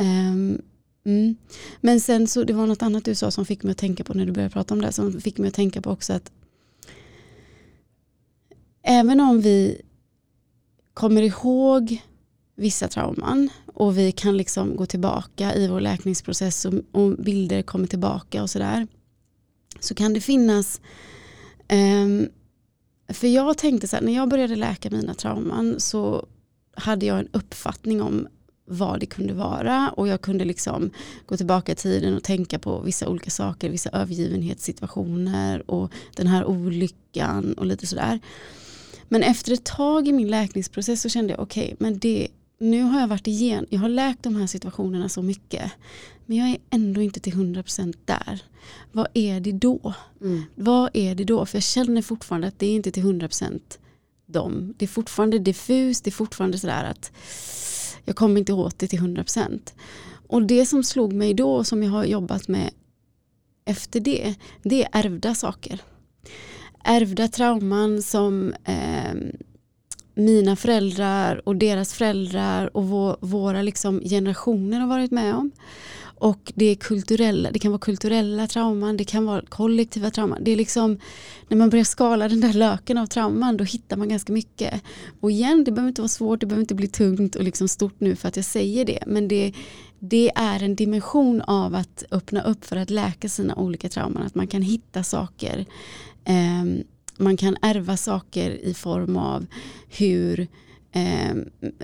[0.00, 0.62] Um,
[1.04, 1.36] mm.
[1.80, 4.14] Men sen så, det var något annat du sa som fick mig att tänka på
[4.14, 6.30] när du började prata om det, som fick mig att tänka på också att
[8.96, 9.82] även om vi
[10.94, 12.02] kommer ihåg
[12.54, 17.86] vissa trauman och vi kan liksom gå tillbaka i vår läkningsprocess och, och bilder kommer
[17.86, 18.86] tillbaka och sådär.
[19.80, 20.80] Så kan det finnas,
[21.72, 22.28] um,
[23.08, 26.26] för jag tänkte så här, när jag började läka mina trauman så
[26.76, 28.28] hade jag en uppfattning om
[28.66, 30.90] vad det kunde vara och jag kunde liksom
[31.26, 36.44] gå tillbaka i tiden och tänka på vissa olika saker, vissa övergivenhetssituationer och den här
[36.44, 38.20] olyckan och lite sådär.
[39.08, 42.82] Men efter ett tag i min läkningsprocess så kände jag okej, okay, men det, nu
[42.82, 45.72] har jag varit igen, jag har läkt de här situationerna så mycket.
[46.26, 48.42] Men jag är ändå inte till 100% där.
[48.92, 49.94] Vad är det då?
[50.20, 50.42] Mm.
[50.54, 51.46] Vad är det då?
[51.46, 53.60] För jag känner fortfarande att det är inte till 100%
[54.26, 54.74] dem.
[54.76, 57.12] Det är fortfarande diffust, det är fortfarande sådär att
[58.04, 59.60] jag kommer inte åt det till 100%.
[60.28, 62.70] Och det som slog mig då som jag har jobbat med
[63.64, 65.82] efter det, det är ärvda saker
[66.86, 69.14] ärvda trauman som eh,
[70.14, 75.50] mina föräldrar och deras föräldrar och vår, våra liksom generationer har varit med om.
[76.18, 80.38] Och det är kulturella, det kan vara kulturella trauman, det kan vara kollektiva trauman.
[80.44, 80.98] Det är liksom,
[81.48, 84.82] när man börjar skala den där löken av trauman då hittar man ganska mycket.
[85.20, 88.00] Och igen, det behöver inte vara svårt, det behöver inte bli tungt och liksom stort
[88.00, 89.02] nu för att jag säger det.
[89.06, 89.52] Men det,
[89.98, 94.22] det är en dimension av att öppna upp för att läka sina olika trauman.
[94.22, 95.66] Att man kan hitta saker
[97.18, 99.46] man kan ärva saker i form av
[99.88, 100.48] hur
[100.92, 101.34] eh,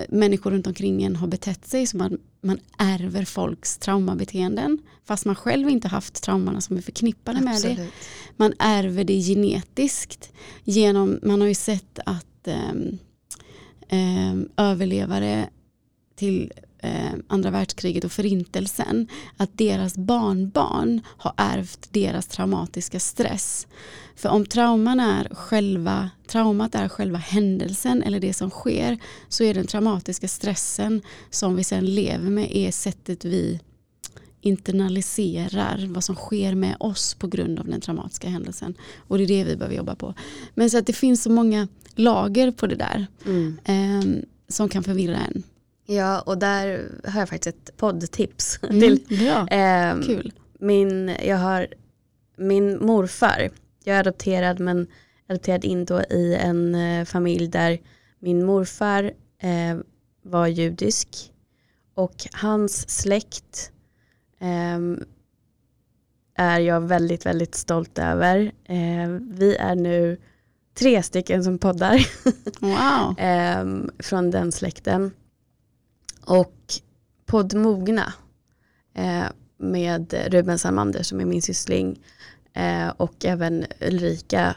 [0.08, 1.86] människor runt omkring en har betett sig.
[1.86, 4.78] Så man, man ärver folks traumabeteenden.
[5.04, 7.78] Fast man själv inte haft traumorna som är förknippade Absolut.
[7.78, 7.92] med det.
[8.36, 10.32] Man ärver det genetiskt.
[10.64, 12.70] Genom, man har ju sett att eh,
[13.88, 15.48] eh, överlevare
[16.16, 23.66] till eh, andra världskriget och förintelsen att deras barnbarn har ärvt deras traumatiska stress.
[24.16, 29.54] För om trauman är själva, traumat är själva händelsen eller det som sker så är
[29.54, 33.60] den traumatiska stressen som vi sen lever med är sättet vi
[34.40, 38.74] internaliserar vad som sker med oss på grund av den traumatiska händelsen.
[38.96, 40.14] Och det är det vi behöver jobba på.
[40.54, 43.58] Men så att det finns så många lager på det där mm.
[43.64, 45.42] eh, som kan förvirra en.
[45.96, 48.58] Ja, och där har jag faktiskt ett poddtips.
[48.70, 49.48] Mm, till, bra.
[49.48, 50.32] Eh, Kul.
[50.58, 51.66] Min, jag har,
[52.36, 53.50] min morfar,
[53.84, 54.86] jag är adopterad men
[55.28, 57.78] adopterad in då i en eh, familj där
[58.18, 59.78] min morfar eh,
[60.22, 61.32] var judisk
[61.94, 63.72] och hans släkt
[64.40, 64.78] eh,
[66.34, 68.52] är jag väldigt, väldigt stolt över.
[68.64, 70.20] Eh, vi är nu
[70.74, 72.06] tre stycken som poddar
[72.60, 73.14] wow.
[73.18, 75.10] Ehm, från den släkten.
[76.26, 76.56] Och
[77.26, 78.12] Podd Mogna
[78.94, 79.26] eh,
[79.58, 82.00] med Ruben Salmander som är min syssling
[82.52, 84.56] eh, och även Ulrika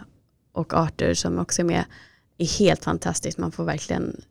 [0.52, 1.86] och Arthur som också är med
[2.38, 3.38] är helt fantastiskt.
[3.38, 4.22] Man får verkligen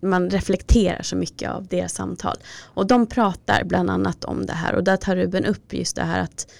[0.00, 2.36] man reflekterar så mycket av deras samtal.
[2.64, 6.02] Och de pratar bland annat om det här och där tar Ruben upp just det
[6.02, 6.52] här att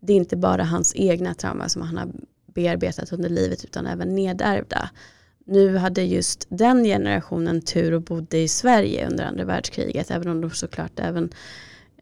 [0.00, 2.08] det är inte bara hans egna trauma som han har
[2.46, 4.90] bearbetat under livet utan även nedärvda
[5.44, 10.40] nu hade just den generationen tur och bodde i Sverige under andra världskriget, även om
[10.40, 11.30] de såklart även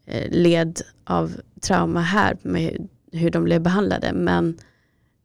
[0.05, 4.57] eh, led av trauma här med hur de blev behandlade, men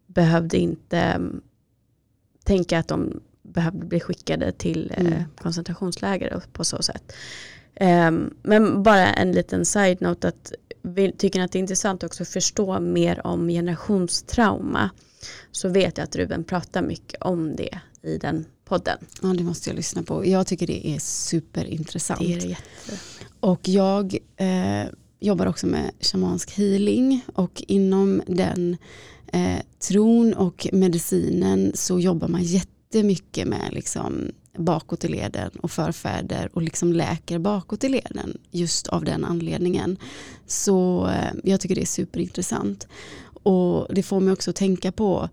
[0.07, 1.41] behövde inte mm,
[2.45, 5.23] tänka att de behövde bli skickade till eh, mm.
[5.37, 7.13] koncentrationsläger på så sätt.
[7.81, 10.53] Um, men bara en liten side-note att
[10.83, 14.91] vi tycker att det är intressant också att förstå mer om generationstrauma
[15.51, 18.99] så vet jag att Ruben pratar mycket om det i den podden.
[19.23, 20.27] Ja, det måste jag lyssna på.
[20.27, 22.21] Jag tycker det är superintressant.
[22.21, 22.99] Det är det jätte.
[23.41, 24.85] Och jag, eh,
[25.21, 28.77] jobbar också med shamansk healing och inom den
[29.33, 36.51] eh, tron och medicinen så jobbar man jättemycket med liksom bakåt i leden och förfäder
[36.53, 39.97] och liksom läker bakåt i leden just av den anledningen.
[40.47, 42.87] Så eh, jag tycker det är superintressant.
[43.43, 45.29] Och det får mig också att tänka på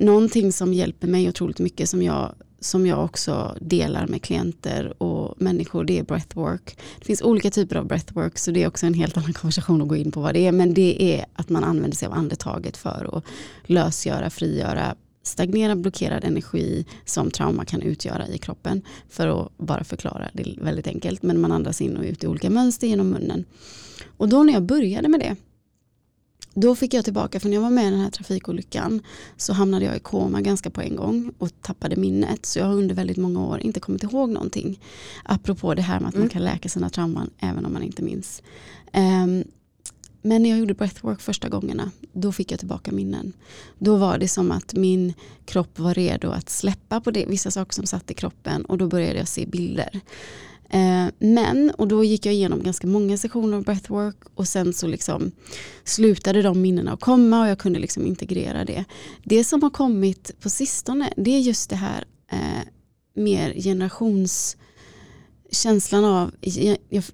[0.00, 5.34] någonting som hjälper mig otroligt mycket som jag som jag också delar med klienter och
[5.42, 6.78] människor, det är breathwork.
[6.98, 9.88] Det finns olika typer av breathwork så det är också en helt annan konversation att
[9.88, 10.52] gå in på vad det är.
[10.52, 13.24] Men det är att man använder sig av andetaget för att
[13.62, 18.82] lösgöra, frigöra, stagnera, blockerad energi som trauma kan utgöra i kroppen.
[19.08, 21.22] För att bara förklara, det väldigt enkelt.
[21.22, 23.44] Men man andas in och ut i olika mönster genom munnen.
[24.16, 25.36] Och då när jag började med det
[26.60, 29.02] då fick jag tillbaka, för när jag var med i den här trafikolyckan
[29.36, 32.46] så hamnade jag i koma ganska på en gång och tappade minnet.
[32.46, 34.80] Så jag har under väldigt många år inte kommit ihåg någonting.
[35.24, 36.24] Apropå det här med att mm.
[36.24, 38.42] man kan läka sina trauman även om man inte minns.
[38.94, 39.44] Um,
[40.22, 43.32] men när jag gjorde breathwork första gångerna, då fick jag tillbaka minnen.
[43.78, 47.74] Då var det som att min kropp var redo att släppa på det, vissa saker
[47.74, 50.00] som satt i kroppen och då började jag se bilder.
[50.70, 54.86] Eh, men, och då gick jag igenom ganska många sessioner av breathwork och sen så
[54.86, 55.30] liksom
[55.84, 58.84] slutade de minnena att komma och jag kunde liksom integrera det.
[59.24, 62.62] Det som har kommit på sistone det är just det här eh,
[63.14, 66.32] mer generationskänslan av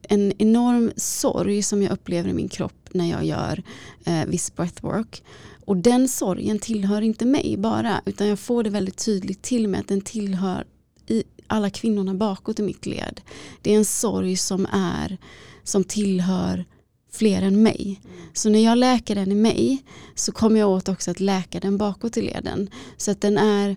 [0.03, 3.63] en enorm sorg som jag upplever i min kropp när jag gör
[4.05, 5.23] eh, viss breathwork.
[5.67, 9.81] Och den sorgen tillhör inte mig bara utan jag får det väldigt tydligt till mig
[9.81, 10.65] att den tillhör
[11.07, 13.21] i, alla kvinnorna bakåt i mitt led.
[13.63, 15.19] Det är en sorg som är
[15.63, 16.65] som tillhör
[17.13, 18.01] fler än mig.
[18.33, 19.83] Så när jag läker den i mig
[20.15, 22.71] så kommer jag åt också att läka den bakåt i leden.
[22.97, 23.77] Så att den är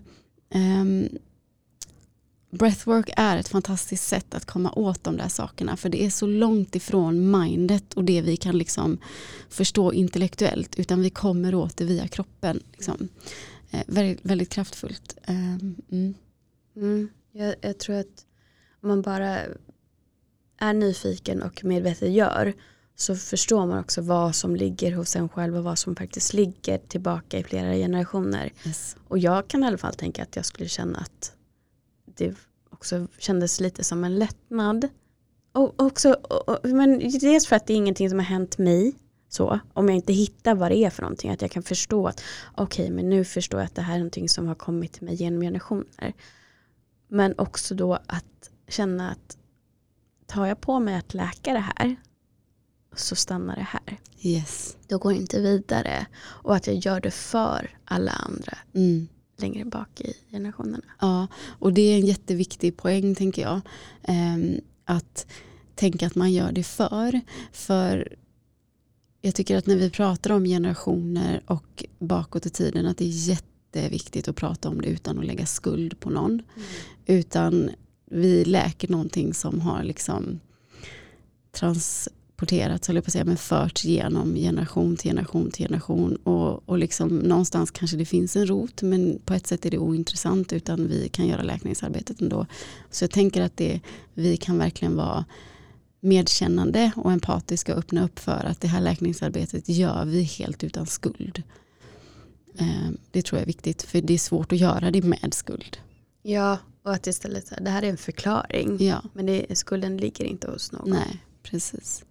[0.54, 1.08] um,
[2.50, 6.26] Breathwork är ett fantastiskt sätt att komma åt de där sakerna för det är så
[6.26, 8.98] långt ifrån mindet och det vi kan liksom
[9.48, 12.62] förstå intellektuellt utan vi kommer åt det via kroppen.
[12.72, 13.08] Liksom.
[13.70, 15.18] Eh, väldigt, väldigt kraftfullt.
[15.24, 15.54] Eh,
[15.90, 16.14] mm.
[16.76, 17.08] Mm.
[17.32, 18.26] Jag, jag tror att
[18.82, 19.38] om man bara
[20.58, 22.54] är nyfiken och medvetet gör
[22.96, 26.78] så förstår man också vad som ligger hos en själv och vad som faktiskt ligger
[26.78, 28.52] tillbaka i flera generationer.
[28.66, 28.96] Yes.
[29.08, 31.32] Och jag kan i alla fall tänka att jag skulle känna att
[32.04, 32.34] det
[32.70, 34.88] också kändes lite som en lättnad.
[35.52, 38.94] Och också, och, men dels för att det är ingenting som har hänt mig
[39.28, 42.22] så, om jag inte hittar vad det är för någonting, att jag kan förstå att
[42.54, 45.04] okej, okay, men nu förstår jag att det här är någonting som har kommit till
[45.04, 46.14] mig genom generationer.
[47.08, 49.38] Men också då att känna att
[50.26, 51.96] tar jag på mig att läka det här
[52.96, 54.00] så stannar det här.
[54.20, 54.76] Yes.
[54.88, 56.06] Då går jag inte vidare.
[56.20, 59.08] Och att jag gör det för alla andra mm.
[59.36, 60.84] längre bak i generationerna.
[61.00, 61.26] Ja,
[61.58, 63.60] och det är en jätteviktig poäng tänker jag.
[64.08, 65.26] Um, att
[65.74, 67.20] tänka att man gör det för.
[67.52, 68.16] För
[69.20, 73.28] jag tycker att när vi pratar om generationer och bakåt i tiden att det är
[73.28, 76.30] jätte jätteviktigt att prata om det utan att lägga skuld på någon.
[76.30, 76.42] Mm.
[77.06, 77.70] Utan
[78.10, 80.40] vi läker någonting som har liksom
[81.52, 86.16] transporterats, höll på att säga, men förts genom generation till generation till generation.
[86.16, 89.78] Och, och liksom någonstans kanske det finns en rot men på ett sätt är det
[89.78, 92.46] ointressant utan vi kan göra läkningsarbetet ändå.
[92.90, 93.80] Så jag tänker att det,
[94.14, 95.24] vi kan verkligen vara
[96.00, 100.86] medkännande och empatiska och öppna upp för att det här läkningsarbetet gör vi helt utan
[100.86, 101.42] skuld.
[102.58, 105.76] Eh, det tror jag är viktigt för det är svårt att göra det med skuld.
[106.22, 108.76] Ja, och att istället det här är en förklaring.
[108.80, 109.02] Ja.
[109.12, 110.90] Men det, skulden ligger inte hos någon.
[110.90, 112.04] Nej, precis.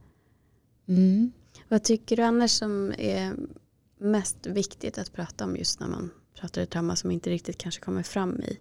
[0.87, 1.31] Mm.
[1.69, 3.33] Vad tycker du annars som är
[3.99, 7.81] mest viktigt att prata om just när man pratar ett trauma som inte riktigt kanske
[7.81, 8.57] kommer fram i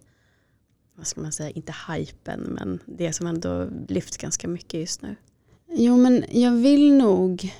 [0.95, 5.15] vad ska man säga, inte hypen men det som ändå lyfts ganska mycket just nu.
[5.69, 7.53] Jo men jag vill nog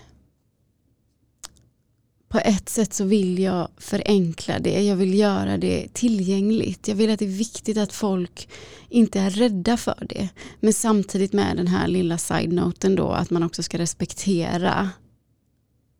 [2.29, 4.83] på ett sätt så vill jag förenkla det.
[4.83, 6.87] Jag vill göra det tillgängligt.
[6.87, 8.49] Jag vill att det är viktigt att folk
[8.89, 10.29] inte är rädda för det.
[10.59, 14.89] Men samtidigt med den här lilla side-noten då att man också ska respektera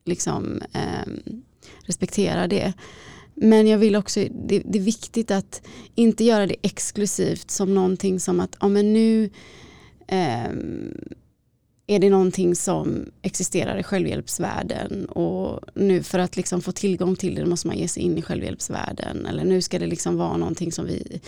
[0.06, 1.34] liksom eh,
[1.86, 2.74] respektera det.
[3.34, 5.62] Men jag vill också, det, det, är viktigt att
[5.96, 9.30] inte göra det exklusivt som någonting som att, ja men nu
[10.08, 10.52] eh,
[11.88, 15.06] är det någonting som existerar i självhjälpsvärlden?
[15.06, 18.22] Och nu för att liksom få tillgång till det måste man ge sig in i
[18.22, 19.26] självhjälpsvärlden.
[19.26, 21.22] Eller nu ska det liksom vara någonting som vi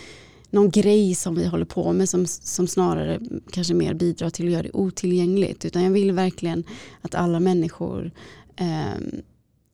[0.50, 3.20] någon grej som vi håller på med som, som snarare
[3.52, 5.64] kanske mer bidrar till att göra det otillgängligt.
[5.64, 6.64] Utan jag vill verkligen
[7.00, 8.10] att alla människor
[8.56, 9.00] eh,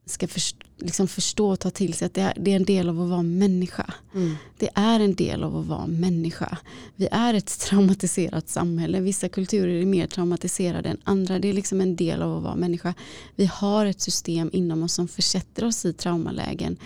[0.06, 2.88] ska först, liksom förstå och ta till sig att det är, det är en del
[2.88, 3.94] av att vara människa.
[4.14, 4.36] Mm.
[4.58, 6.58] Det är en del av att vara människa.
[6.96, 9.00] Vi är ett traumatiserat samhälle.
[9.00, 11.38] Vissa kulturer är mer traumatiserade än andra.
[11.38, 12.94] Det är liksom en del av att vara människa.
[13.36, 16.76] Vi har ett system inom oss som försätter oss i traumalägen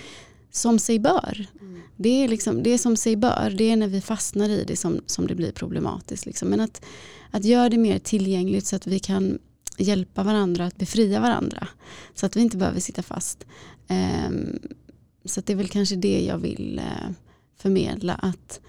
[0.51, 1.47] som sig bör.
[1.61, 1.83] Mm.
[1.97, 3.55] Det, är liksom, det är som sig bör.
[3.59, 6.27] Det är när vi fastnar i det som, som det blir problematiskt.
[6.27, 6.49] Liksom.
[6.49, 6.83] Men att,
[7.31, 9.39] att göra det mer tillgängligt så att vi kan
[9.83, 11.69] hjälpa varandra att befria varandra.
[12.15, 13.47] Så att vi inte behöver sitta fast.
[13.89, 14.59] Um,
[15.25, 17.11] så det är väl kanske det jag vill uh,
[17.57, 18.15] förmedla.
[18.15, 18.61] Att,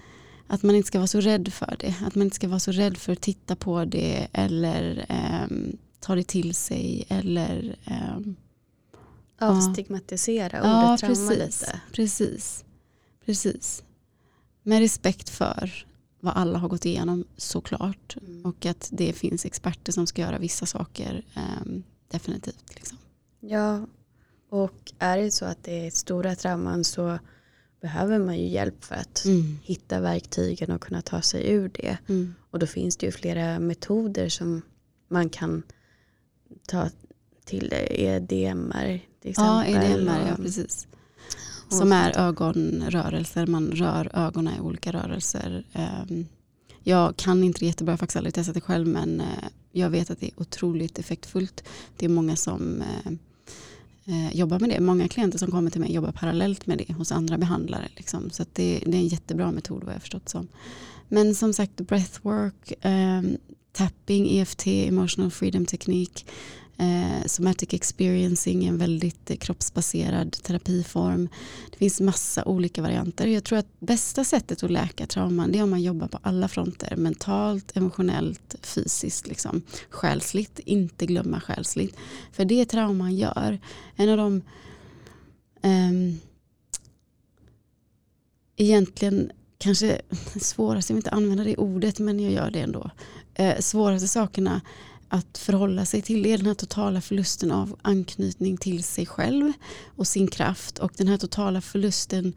[0.46, 1.94] att man inte ska vara så rädd för det.
[2.06, 5.06] Att man inte ska vara så rädd för att titta på det eller
[5.44, 7.04] um, ta det till sig.
[7.08, 7.76] Eller
[8.16, 8.36] um,
[9.38, 11.80] Avstigmatisera ordet ja, trauma precis, lite.
[11.92, 12.64] Precis,
[13.24, 13.82] precis.
[14.62, 15.86] Med respekt för
[16.24, 18.16] vad alla har gått igenom såklart.
[18.26, 18.44] Mm.
[18.46, 21.24] Och att det finns experter som ska göra vissa saker.
[21.66, 22.74] Um, definitivt.
[22.74, 22.98] Liksom.
[23.40, 23.86] Ja,
[24.48, 27.18] och är det så att det är stora trauman så
[27.80, 29.58] behöver man ju hjälp för att Mm.
[29.62, 31.98] hitta verktygen och kunna ta sig ur det.
[32.08, 32.34] Mm.
[32.50, 34.62] Och då finns det ju flera metoder som
[35.08, 35.62] man kan
[36.66, 36.88] ta
[37.44, 38.02] till det.
[38.02, 39.92] EDMR till Ja, exempel.
[40.00, 40.86] EDMR, ja och- precis.
[41.78, 45.64] Som är ögonrörelser, man rör ögonen i olika rörelser.
[45.72, 46.26] Ehm,
[46.84, 49.26] Jag kan inte jättebra, jag har faktiskt aldrig testat det själv men eh,
[49.72, 51.64] jag vet att det är otroligt effektfullt.
[51.96, 53.12] Det är många som eh,
[54.14, 54.80] eh, jobbar med det.
[54.80, 57.88] Många klienter som kommer till mig jobbar parallellt med det hos andra behandlare.
[57.96, 58.30] Liksom.
[58.30, 60.48] Så att det, det är en jättebra metod vad jag har förstått som.
[61.08, 63.22] Men som sagt breathwork, eh,
[63.72, 66.26] tapping, EFT, emotional freedom teknik,
[66.78, 71.28] eh, somatic experiencing, är en väldigt eh, kroppsbaserad terapiform.
[71.70, 73.26] Det finns massa olika varianter.
[73.26, 76.48] Jag tror att bästa sättet att läka trauman det är om man jobbar på alla
[76.48, 76.96] fronter.
[76.96, 79.62] Mentalt, emotionellt, fysiskt, liksom.
[79.90, 80.58] själsligt.
[80.58, 81.96] Inte glömma själsligt.
[82.32, 83.58] För det trauman gör,
[83.96, 84.42] en av de
[85.62, 86.18] ehm,
[88.56, 90.00] egentligen kanske
[90.40, 92.90] svåraste, jag vill inte använda det ordet men jag gör det ändå.
[93.34, 94.60] Eh, svåraste sakerna
[95.12, 99.52] att förhålla sig till är den här totala förlusten av anknytning till sig själv
[99.96, 102.32] och sin kraft och den här totala förlusten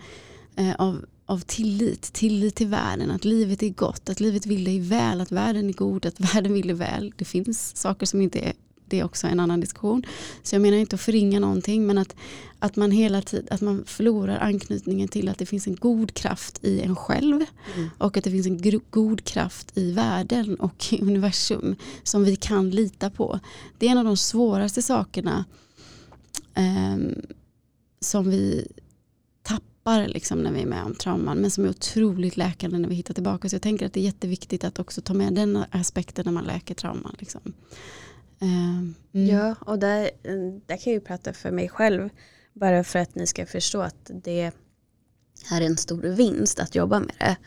[0.55, 4.79] eh, av, av tillit, tillit till världen, att livet är gott, att livet vill dig
[4.79, 7.13] väl, att världen är god, att världen vill dig väl.
[7.17, 8.53] Det finns saker som inte är
[8.87, 10.05] det är också en annan diskussion.
[10.43, 12.15] Så jag menar inte att förringa någonting men att,
[12.59, 16.63] att man hela tiden att man förlorar anknytningen till att det finns en god kraft
[16.63, 17.89] i en själv Mm.
[17.97, 22.69] och att det finns en god kraft i världen och i universum som vi kan
[22.69, 23.39] lita på.
[23.77, 25.45] Det är en av de svåraste sakerna
[26.53, 27.21] ehm,
[27.99, 28.67] som vi
[29.43, 32.95] tappar liksom när vi är med om trauman men som är otroligt läkande när vi
[32.95, 33.49] hittar tillbaka.
[33.49, 36.43] Så jag tänker att det är jätteviktigt att också ta med den aspekten när man
[36.43, 37.15] läker trauman.
[37.19, 37.41] Liksom.
[38.45, 39.27] Ehm, mm.
[39.27, 40.09] Ja, och där,
[40.65, 42.09] där kan jag ju prata för mig själv.
[42.53, 44.51] Bara för att ni ska förstå att det
[45.51, 47.37] är en stor vinst att jobba med det.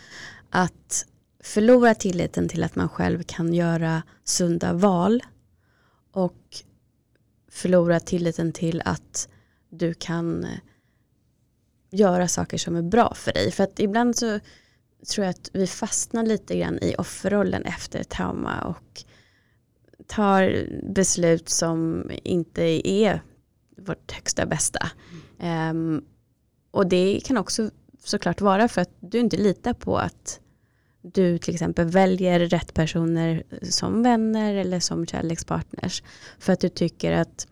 [0.50, 1.06] Att
[1.40, 5.22] förlora tilliten till att man själv kan göra sunda val.
[6.12, 6.62] Och
[7.50, 9.28] förlora tilliten till att
[9.70, 10.50] du kan eh,
[11.90, 13.50] göra saker som är bra för dig.
[13.50, 14.40] För att ibland så
[15.08, 19.04] tror jag att vi fastnar lite grann i offerrollen efter trauma och
[20.08, 23.22] tar beslut som inte är
[23.76, 24.90] vårt högsta bästa.
[25.38, 26.04] Ehm,
[26.70, 27.70] och det kan också
[28.04, 30.40] såklart vara för att du inte litar på att
[31.02, 36.02] du till exempel väljer rätt personer som vänner eller som kärlekspartners.
[36.38, 37.46] För att du tycker att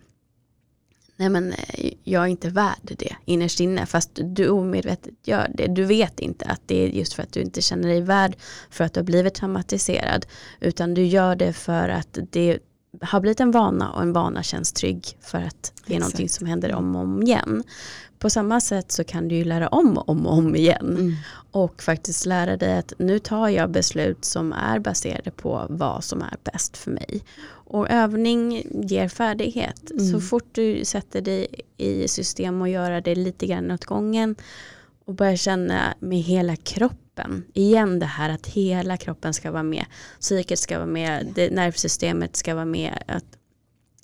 [1.17, 5.67] nej men eh, jag är inte värd det innerst inne fast du omedvetet gör det.
[5.67, 8.37] Du vet inte att det är just för att du inte känner dig värd
[8.71, 10.27] för att du har blivit traumatiserad
[10.61, 12.59] utan du gör det för att det
[13.01, 16.39] har blivit en vana och en vana känns trygg för att det är någonting Exakt.
[16.39, 17.63] som händer om och om igen.
[18.19, 21.15] På samma sätt så kan du ju lära om om och om igen Mm.
[21.51, 26.23] och faktiskt lära dig att nu tar jag beslut som är baserade på vad som
[26.23, 27.23] är bäst för mig.
[27.69, 29.91] Och övning ger färdighet.
[29.91, 30.13] Mm.
[30.13, 34.37] Så fort du sätter dig i system och göra det lite grann åt gången
[35.07, 37.45] och börjar känna med hela kroppen.
[37.55, 39.85] Igen det här att hela kroppen ska vara med.
[40.21, 43.03] Psyket ska vara med, det, nervsystemet ska vara med.
[43.07, 43.39] Att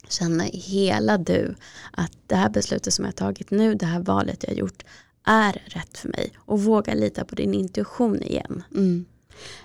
[0.09, 1.55] känna hela du
[1.93, 4.83] att det här beslutet som jag tagit nu, det här valet jag gjort
[5.25, 6.33] är rätt för mig.
[6.37, 8.63] Och våga lita på din intuition igen.
[8.75, 9.05] Mm.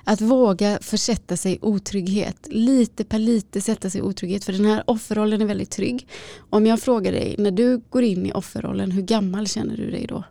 [0.04, 2.48] Att våga försätta sig i otrygghet.
[2.50, 4.46] Lite per lite sätta sig i otrygghet.
[4.46, 6.08] För den här offerrollen är väldigt trygg.
[6.50, 10.06] Om jag frågar dig, när du går in i offerrollen, hur gammal känner du dig
[10.08, 10.24] då?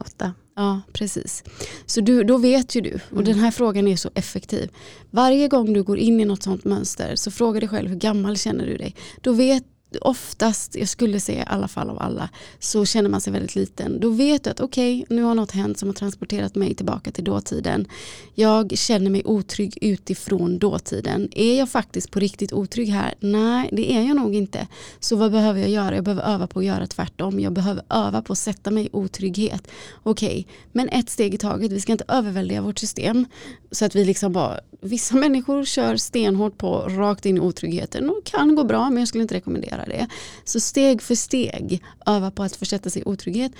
[0.00, 0.32] Åtta.
[0.56, 1.44] Ja, precis.
[1.86, 2.94] Så du, då vet ju du.
[2.94, 3.24] Och Mm.
[3.24, 4.70] den här frågan är så effektiv.
[5.10, 8.36] Varje gång du går in i något sånt mönster så fråga dig själv hur gammal
[8.36, 8.94] känner du dig.
[9.20, 9.64] Då vet
[10.00, 12.28] oftast, jag skulle säga i alla fall av alla,
[12.58, 14.00] så känner man sig väldigt liten.
[14.00, 17.10] Då vet du att okej, okay, nu har något hänt som har transporterat mig tillbaka
[17.10, 17.86] till dåtiden.
[18.34, 21.28] Jag känner mig otrygg utifrån dåtiden.
[21.32, 23.14] Är jag faktiskt på riktigt otrygg här?
[23.20, 24.66] Nej, det är jag nog inte.
[25.00, 25.94] Så vad behöver jag göra?
[25.94, 27.40] Jag behöver öva på att göra tvärtom.
[27.40, 29.68] Jag behöver öva på att sätta mig i otrygghet.
[30.02, 31.72] Okej, okay, men ett steg i taget.
[31.72, 33.26] Vi ska inte överväldiga vårt system.
[33.70, 38.24] Så att vi liksom bara, vissa människor kör stenhårt på rakt in i otryggheten och
[38.24, 40.06] kan gå bra men jag skulle inte rekommendera det.
[40.44, 43.52] Så steg för steg öva på att försätta sig i otrygghet.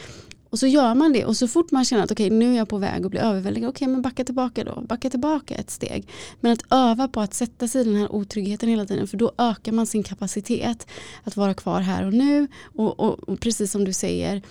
[0.51, 2.57] Och så gör man det och så fort man känner att okej okay, nu är
[2.57, 5.71] jag på väg att bli överväldigad, okej okay, men backa tillbaka då, backa tillbaka ett
[5.71, 6.09] steg.
[6.41, 9.33] Men att öva på att sätta sig i den här otryggheten hela tiden för då
[9.39, 10.87] ökar man sin kapacitet
[11.25, 14.43] att vara kvar här och nu och, och, och precis som du säger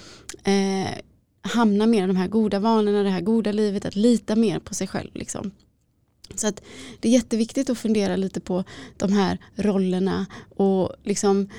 [0.43, 0.91] eh,
[1.41, 4.73] hamna mer i de här goda vanorna, det här goda livet, att lita mer på
[4.73, 5.09] sig själv.
[5.13, 5.51] Liksom.
[6.39, 6.61] Så att
[6.99, 8.63] det är jätteviktigt att fundera lite på
[8.97, 10.25] de här rollerna
[10.55, 11.49] och liksom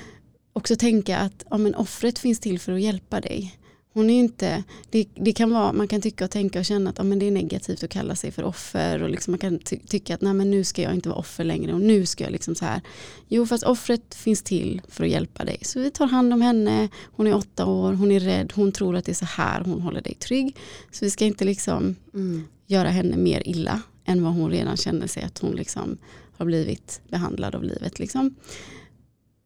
[0.53, 3.59] också tänka att ja, men offret finns till för att hjälpa dig.
[3.93, 6.97] Hon är inte, det, det, kan vara, man kan tycka och tänka och känna att
[6.97, 9.77] ja, men det är negativt att kalla sig för offer och liksom man kan ty
[9.77, 12.31] tycka att nej, men nu ska jag inte vara offer längre och nu ska jag
[12.31, 12.81] liksom så här.
[13.27, 15.57] Jo fast offret finns till för att hjälpa dig.
[15.61, 18.95] Så vi tar hand om henne, hon är åtta år, hon är rädd, hon tror
[18.95, 20.57] att det är så här hon håller dig trygg.
[20.91, 22.43] Så vi ska inte liksom mm.
[22.67, 25.97] göra henne mer illa än vad hon redan känner sig att hon liksom
[26.37, 27.99] har blivit behandlad av livet.
[27.99, 28.35] Liksom.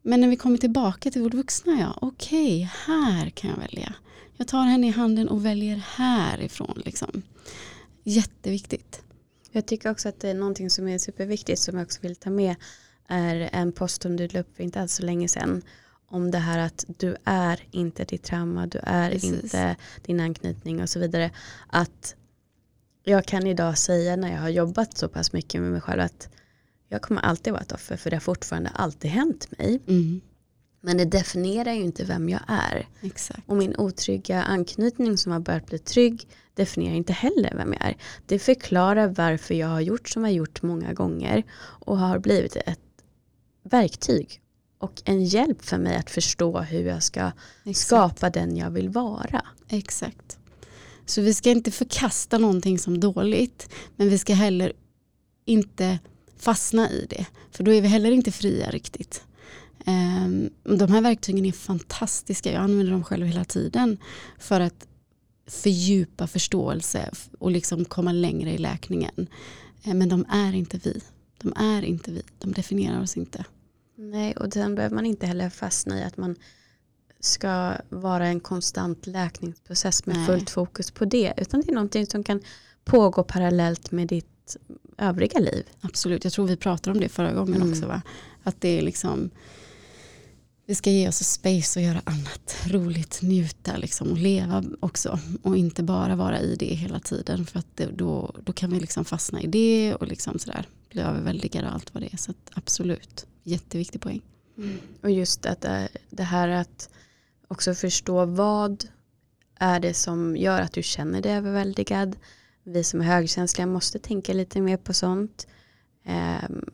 [0.01, 3.93] Men när vi kommer tillbaka till vårt vuxna, ja, okej, okay, här kan jag välja.
[4.38, 6.82] Jag tar henne i handen och väljer härifrån.
[6.86, 7.22] Liksom.
[8.03, 9.01] Jätteviktigt.
[9.51, 12.30] Jag tycker också att det är någonting som är superviktigt som jag också vill ta
[12.30, 12.55] med
[13.08, 15.62] är en post som du la upp för inte alls så länge sedan
[16.08, 19.43] om det här att du är inte ditt trauma, du är Precis.
[19.43, 21.32] inte din anknytning och så vidare.
[21.68, 22.16] Att
[23.08, 26.30] jag kan idag säga när jag har jobbat så pass mycket med mig själv att
[26.89, 29.82] jag kommer alltid vara ett offer för det har fortfarande alltid hänt mig.
[29.88, 30.22] Mm.
[30.82, 32.88] Men det definierar ju inte vem jag är.
[33.01, 33.39] Exakt.
[33.45, 37.97] Och min otrygga anknytning som har börjat bli trygg definierar inte heller vem jag är.
[38.26, 42.55] Det förklarar varför jag har gjort som jag har gjort många gånger och har blivit
[42.55, 42.80] ett
[43.64, 44.41] verktyg
[44.78, 47.32] och en hjälp för mig att förstå hur jag ska
[47.64, 47.88] Exakt.
[47.88, 49.45] skapa den jag vill vara.
[49.70, 50.39] Exakt.
[51.10, 54.74] Så vi ska inte förkasta någonting som dåligt men vi ska heller
[55.45, 55.99] inte
[56.38, 57.26] fastna i det.
[57.51, 59.24] För då är vi heller inte fria riktigt.
[59.86, 63.97] Ehm, de här verktygen är fantastiska, jag använder dem själv hela tiden
[64.39, 64.88] för att
[65.47, 69.28] fördjupa förståelse och liksom komma längre i läkningen.
[69.84, 71.01] Ehm, men de är inte vi.
[71.38, 73.45] De är inte vi, de definierar oss inte.
[73.95, 76.36] Nej, och sen behöver man inte heller fastna i att man
[77.20, 80.26] ska vara en konstant läkningsprocess med Nej.
[80.26, 81.34] fullt fokus på det.
[81.38, 82.41] Utan det är någonting som kan
[82.86, 84.57] pågå parallellt med ditt
[84.97, 85.65] övriga liv.
[85.82, 87.72] Absolut, jag tror vi pratade om det förra gången mm.
[87.72, 87.88] också.
[87.88, 88.01] Va?
[88.43, 89.30] Att det är liksom
[90.65, 95.20] vi ska ge oss space och göra annat roligt, njuta liksom och leva också.
[95.43, 98.80] Och inte bara vara i det hela tiden för att det, då, då kan vi
[98.80, 102.18] liksom fastna i det och liksom sådär bli överväldigade och allt vad det är.
[102.18, 104.22] Så absolut, jätteviktig poäng.
[104.57, 104.78] Mm.
[105.01, 105.65] Och just att
[106.09, 106.89] det här att
[107.48, 108.86] också förstå vad
[109.60, 112.16] är det som gör att du känner dig överväldigad.
[112.64, 115.48] Vi som är högkänsliga måste tänka lite mer på sånt.
[116.06, 116.66] Um,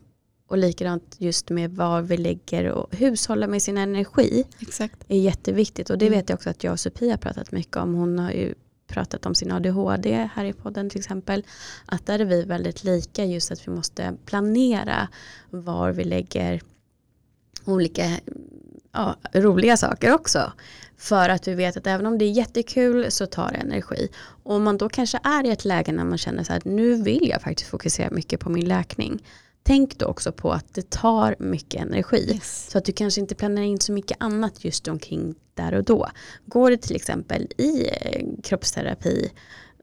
[0.46, 4.44] och likadant just med var vi lägger och hushålla med sin energi.
[4.60, 5.04] Exakt.
[5.08, 6.18] är jätteviktigt och det mm.
[6.18, 7.94] vet jag också att jag och Sofia har pratat mycket om.
[7.94, 8.54] Hon har ju
[8.86, 11.44] pratat om sin ADHD här i podden till exempel.
[11.86, 15.08] Att där är vi väldigt lika just att vi måste planera
[15.50, 16.60] var vi lägger
[17.64, 18.10] olika
[18.94, 20.52] ja, roliga saker också.
[20.98, 24.08] För att vi vet att även om det är jättekul så tar det energi.
[24.42, 27.02] Och om man då kanske är i ett läge när man känner så här nu
[27.02, 29.22] vill jag faktiskt fokusera mycket på min läkning.
[29.62, 32.30] Tänk då också på att det tar mycket energi.
[32.34, 32.70] Yes.
[32.70, 36.08] Så att du kanske inte planerar in så mycket annat just omkring där och då.
[36.46, 39.30] Går det till exempel i eh, kroppsterapi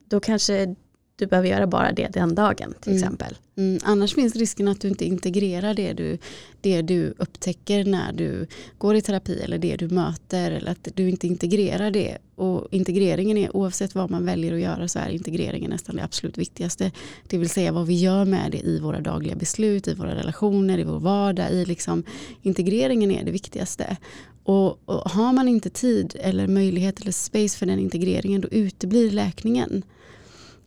[0.08, 0.74] då kanske
[1.22, 3.02] du behöver göra bara det den dagen till mm.
[3.02, 3.36] exempel.
[3.56, 3.78] Mm.
[3.84, 6.18] Annars finns risken att du inte integrerar det du,
[6.60, 8.46] det du upptäcker när du
[8.78, 12.18] går i terapi eller det du möter eller att du inte integrerar det.
[12.34, 16.38] Och integreringen är oavsett vad man väljer att göra så är integreringen nästan det absolut
[16.38, 16.90] viktigaste.
[17.28, 20.78] Det vill säga vad vi gör med det i våra dagliga beslut, i våra relationer,
[20.78, 21.50] i vår vardag.
[21.50, 22.04] I liksom,
[22.42, 23.96] integreringen är det viktigaste.
[24.44, 29.10] Och, och har man inte tid eller möjlighet eller space för den integreringen då uteblir
[29.10, 29.82] läkningen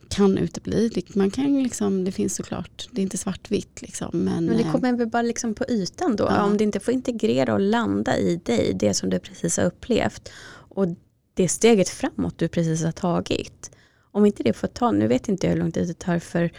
[0.08, 1.04] kan utebli.
[1.14, 3.82] Man kan liksom, det finns såklart, det är inte svartvitt.
[3.82, 6.24] Liksom, men, men det eh, kommer väl bara liksom på ytan då.
[6.24, 6.42] Ja.
[6.42, 10.32] Om det inte får integrera och landa i dig, det som du precis har upplevt.
[10.48, 10.86] Och
[11.34, 13.70] det steget framåt du precis har tagit.
[14.10, 16.50] Om inte det får ta, nu vet inte jag hur lång tid det tar för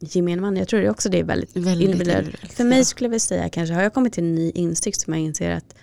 [0.00, 0.56] gemene man.
[0.56, 2.52] Jag tror också det är väldigt, väldigt individuellt.
[2.52, 5.12] För mig skulle jag vilja säga kanske har jag kommit till en ny insikt som
[5.12, 5.74] jag inser att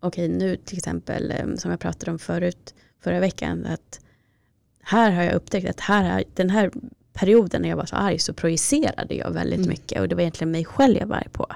[0.00, 4.00] okej nu till exempel eh, som jag pratade om förut förra veckan att
[4.88, 6.70] här har jag upptäckt att här, den här
[7.12, 9.68] perioden när jag var så arg så projicerade jag väldigt Mm.
[9.68, 11.46] mycket och det var egentligen mig själv jag var arg på.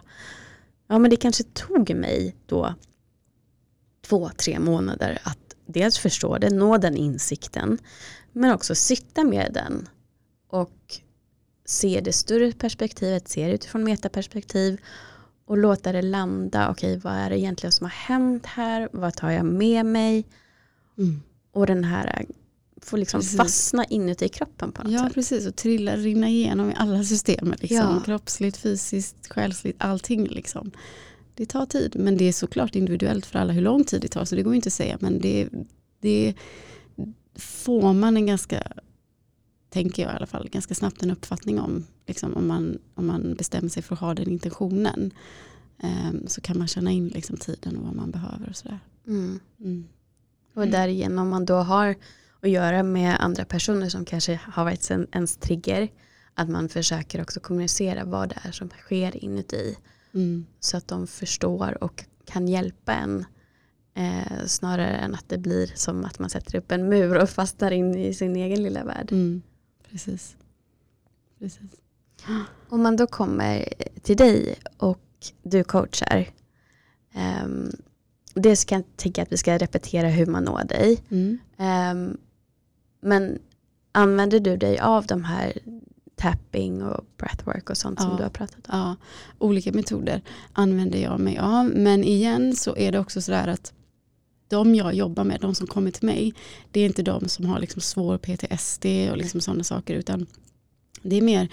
[0.88, 2.74] Ja men det kanske tog mig då
[4.06, 7.78] två, tre månader att dels förstå det, nå den insikten
[8.32, 9.88] men också sitta med den
[10.48, 11.00] och
[11.64, 14.80] se det större perspektivet, se det utifrån metaperspektiv
[15.44, 16.70] och låta det landa.
[16.70, 18.88] Okej, vad är det egentligen som har hänt här?
[18.92, 20.26] Vad tar jag med mig?
[20.98, 21.22] Mm.
[21.52, 22.24] Och den här
[22.82, 23.36] får liksom Precis.
[23.36, 25.14] fastna inuti kroppen på något Ja sätt.
[25.14, 27.54] precis och trilla, rinna igenom i alla system.
[27.60, 27.76] Liksom.
[27.76, 28.02] Ja.
[28.04, 30.26] Kroppsligt, fysiskt, själsligt, allting.
[30.28, 30.70] Liksom.
[31.34, 34.24] Det tar tid men det är såklart individuellt för alla hur lång tid det tar
[34.24, 35.48] så det går inte att säga men det,
[36.00, 36.34] det
[37.34, 38.62] får man en ganska,
[39.70, 41.86] tänker jag i alla fall, ganska snabbt en uppfattning om.
[42.06, 45.10] Liksom, om, man, om man bestämmer sig för att ha den intentionen
[45.78, 48.80] ehm, så kan man känna in liksom, tiden och vad man behöver och sådär.
[49.06, 49.40] Mm.
[49.60, 49.88] Mm.
[50.54, 51.94] Och därigenom man då har
[52.43, 55.88] att göra med andra personer som kanske har varit ens trigger.
[56.34, 59.76] Att man försöker också kommunicera vad det är som sker inuti.
[60.14, 60.47] Mm.
[60.61, 63.24] Så att de förstår och kan hjälpa en.
[63.95, 67.70] Eh, snarare än att det blir som att man sätter upp en mur och fastnar
[67.70, 69.12] in i sin egen lilla värld.
[69.12, 69.43] Mm.
[69.90, 70.36] Precis.
[71.38, 71.70] Precis.
[72.68, 73.68] Om man då kommer
[74.03, 75.01] till dig och
[75.43, 76.30] du coachar.
[77.45, 77.70] Um,
[78.34, 81.03] dels kan jag tänka att vi ska repetera hur man når dig.
[81.11, 81.38] Mm.
[81.57, 82.16] Ehm,
[83.03, 83.38] men
[83.92, 85.59] använder du dig av de här
[86.16, 88.16] tapping och breathwork och sånt som Ja.
[88.16, 88.78] du har pratat om?
[88.78, 88.96] Ja,
[89.38, 90.22] olika metoder
[90.53, 91.64] använder jag mig av.
[91.66, 93.72] Men igen så är det också sådär att
[94.48, 96.34] de jag jobbar med, de som kommer till mig,
[96.70, 100.26] det är inte de som har liksom svår PTSD och liksom sådana saker utan
[101.03, 101.48] det är mer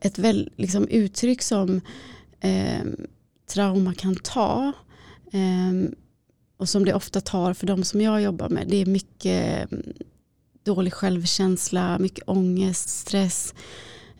[0.00, 1.80] ett väl, liksom uttryck som
[2.40, 2.84] eh,
[3.46, 4.72] trauma kan ta
[5.32, 5.90] eh,
[6.56, 8.66] och som det ofta tar för de som jag jobbar med.
[8.68, 9.68] Det är mycket
[10.68, 13.54] dålig självkänsla, mycket ångest, stress,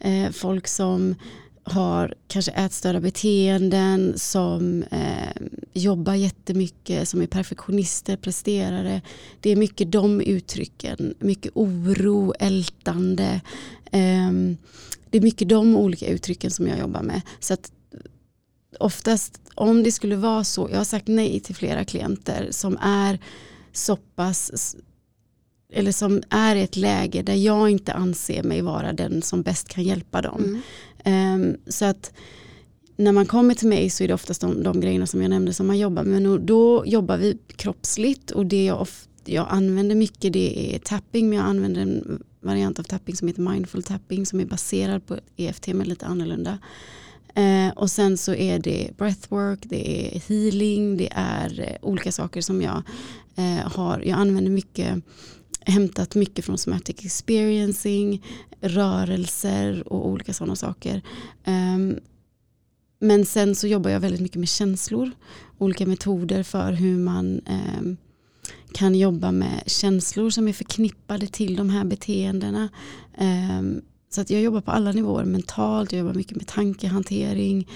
[0.01, 1.14] eh, folk som
[1.62, 5.42] har kanske ätstörda beteenden, som eh,
[5.72, 9.03] jobbar jättemycket, som är perfektionister, presterare.
[9.40, 13.40] Det är mycket de uttrycken, mycket oro, ältande.
[13.84, 14.32] Eh,
[15.11, 17.20] det är mycket de olika uttrycken som jag jobbar med.
[17.40, 17.72] Så att
[18.80, 23.18] oftast om det skulle vara så, jag har sagt nej till flera klienter som är
[23.72, 24.76] så pass
[25.73, 29.69] eller som är i ett läge där jag inte anser mig vara den som bäst
[29.69, 30.45] kan hjälpa dem.
[30.45, 30.61] Mm.
[31.05, 32.12] Ehm, så att
[32.97, 35.53] när man kommer till mig så är det oftast de, de grejerna som jag nämnde
[35.53, 36.23] som man jobbar med.
[36.23, 41.29] Men då jobbar vi kroppsligt och det jag, of, jag använder mycket det är tapping
[41.29, 45.19] men jag använder en variant av tapping som heter mindful tapping som är baserad på
[45.37, 46.59] EFT men lite annorlunda.
[47.35, 52.41] Eh, och sen så är det breathwork, det är healing, det är eh, olika saker
[52.41, 52.83] som jag
[53.37, 54.01] eh, har.
[54.01, 55.05] Jag använder mycket,
[55.69, 58.25] hämtat mycket från somatic experiencing,
[58.61, 61.03] rörelser och olika sådana saker.
[61.47, 61.99] Um,
[63.01, 65.11] men sen så jobbar jag väldigt mycket med känslor,
[65.59, 67.41] olika metoder för hur man
[67.81, 67.97] um,
[68.73, 72.69] kan jobba med känslor som är förknippade till de här beteendena.
[73.19, 77.68] Um, så att jag jobbar på alla nivåer, mentalt, jag jobbar mycket med tankehantering.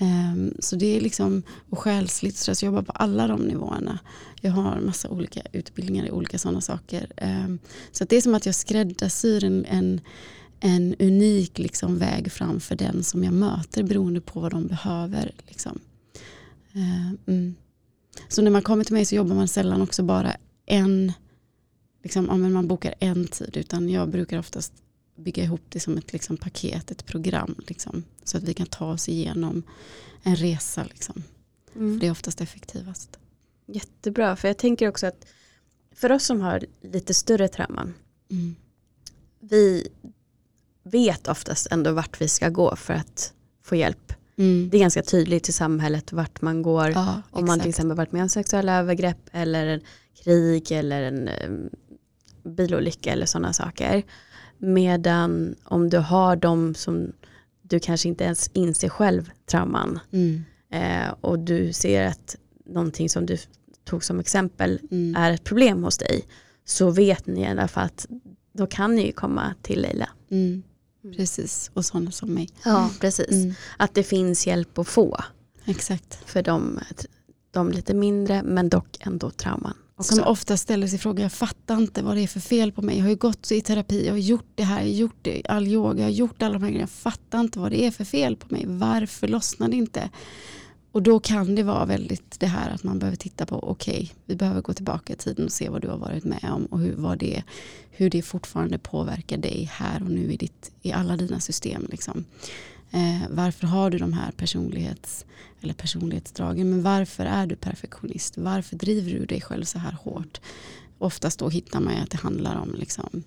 [0.00, 3.98] Um, så det är liksom, och själsligt, så jag jobbar på alla de nivåerna.
[4.40, 7.12] Jag har massa olika utbildningar i olika sådana saker.
[7.22, 7.58] Um,
[7.92, 10.00] så att det är som att jag skräddarsyr en, en,
[10.60, 15.32] en unik liksom väg fram för den som jag möter beroende på vad de behöver.
[15.48, 15.78] Liksom.
[16.72, 17.54] Ehm, mm.
[18.28, 21.12] Så när man kommer till mig så jobbar man sällan också bara en,
[22.02, 24.72] liksom, ja, men man bokar en tid utan jag brukar oftast
[25.16, 27.54] bygga ihop det som ett liksom, paket, ett program.
[27.66, 29.62] Liksom, så att vi kan ta oss igenom
[30.22, 30.84] en resa.
[30.84, 31.22] Liksom.
[31.76, 31.98] Mm.
[31.98, 33.18] Det är oftast effektivast.
[33.66, 35.26] Jättebra, för jag tänker också att
[35.94, 37.94] för oss som har lite större trauman,
[38.30, 38.56] Mm.
[39.40, 39.88] vi
[40.82, 44.12] vet oftast ändå vart vi ska gå för att få hjälp.
[44.38, 44.68] Mm.
[44.70, 46.90] Det är ganska tydligt i samhället vart man går.
[46.90, 47.68] Ja, Om man till exakt.
[47.68, 49.80] exempel varit med om sexuella övergrepp eller en
[50.24, 51.50] krig eller en eh,
[52.50, 54.02] bilolycka eller sådana saker.
[54.58, 57.12] Medan om du har de som
[57.62, 60.44] du kanske inte ens inser själv trauman Mm.
[60.70, 62.36] eh, och du ser att
[62.66, 63.36] någonting som du
[63.84, 65.16] tog som exempel Mm.
[65.16, 66.24] är ett problem hos dig
[66.64, 68.06] så vet ni i alla fall att
[68.52, 70.08] då kan ni ju komma till Leila.
[70.30, 70.62] Mm.
[71.16, 72.48] Precis, och sådana som mig.
[72.64, 73.30] Ja, precis.
[73.30, 73.54] Mm.
[73.76, 75.16] Att det finns hjälp att få
[75.64, 76.14] Exakt.
[76.30, 76.80] för de,
[77.50, 79.74] de lite mindre men dock ändå trauman.
[79.98, 80.14] Också.
[80.14, 82.96] Som ofta ställer sig frågan, jag fattar inte vad det är för fel på mig.
[82.96, 85.42] Jag har ju gått i terapi, jag har gjort det här, jag har gjort det,
[85.48, 86.82] all yoga, jag har gjort alla de här grejerna.
[86.82, 88.64] Jag fattar inte vad det är för fel på mig.
[88.66, 90.10] Varför lossnar det inte?
[90.92, 94.08] Och då kan det vara väldigt det här att man behöver titta på, okej, okay,
[94.24, 96.80] vi behöver gå tillbaka i tiden och se vad du har varit med om och
[96.80, 97.42] hur, det,
[97.90, 101.86] hur det fortfarande påverkar dig här och nu i, ditt, i alla dina system.
[101.90, 102.24] Liksom.
[102.90, 105.26] Eh, varför har du de här personlighets,
[105.60, 106.70] eller personlighetsdragen?
[106.70, 108.38] Men varför är du perfektionist?
[108.38, 110.40] Varför driver du dig själv så här hårt?
[110.98, 113.24] Oftast då hittar man ju att det handlar om liksom,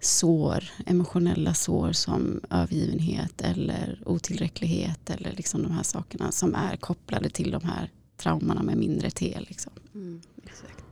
[0.00, 7.30] sår, emotionella sår som övergivenhet eller otillräcklighet eller liksom de här sakerna som är kopplade
[7.30, 9.38] till de här traumorna med mindre T.
[9.40, 9.72] Liksom.
[9.94, 10.84] Mm, exakt.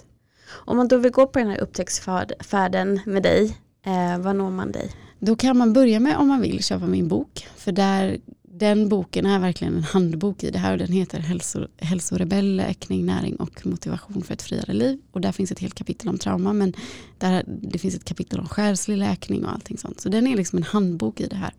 [0.48, 4.72] Om man då vill gå på den här upptäcktsfärden med dig, eh, vad når man
[4.72, 4.90] dig?
[5.24, 7.46] Då kan man börja med om man vill köpa min bok.
[7.56, 11.66] För där, den boken är verkligen en handbok i det här och den heter Hälso,
[11.76, 15.00] Hälsorebell, läkning, näring och motivation för ett friare liv.
[15.10, 16.72] Och där finns ett helt kapitel om trauma men
[17.18, 20.00] där, det finns ett kapitel om själslig läkning och allting sånt.
[20.00, 21.54] Så den är liksom en handbok i det här.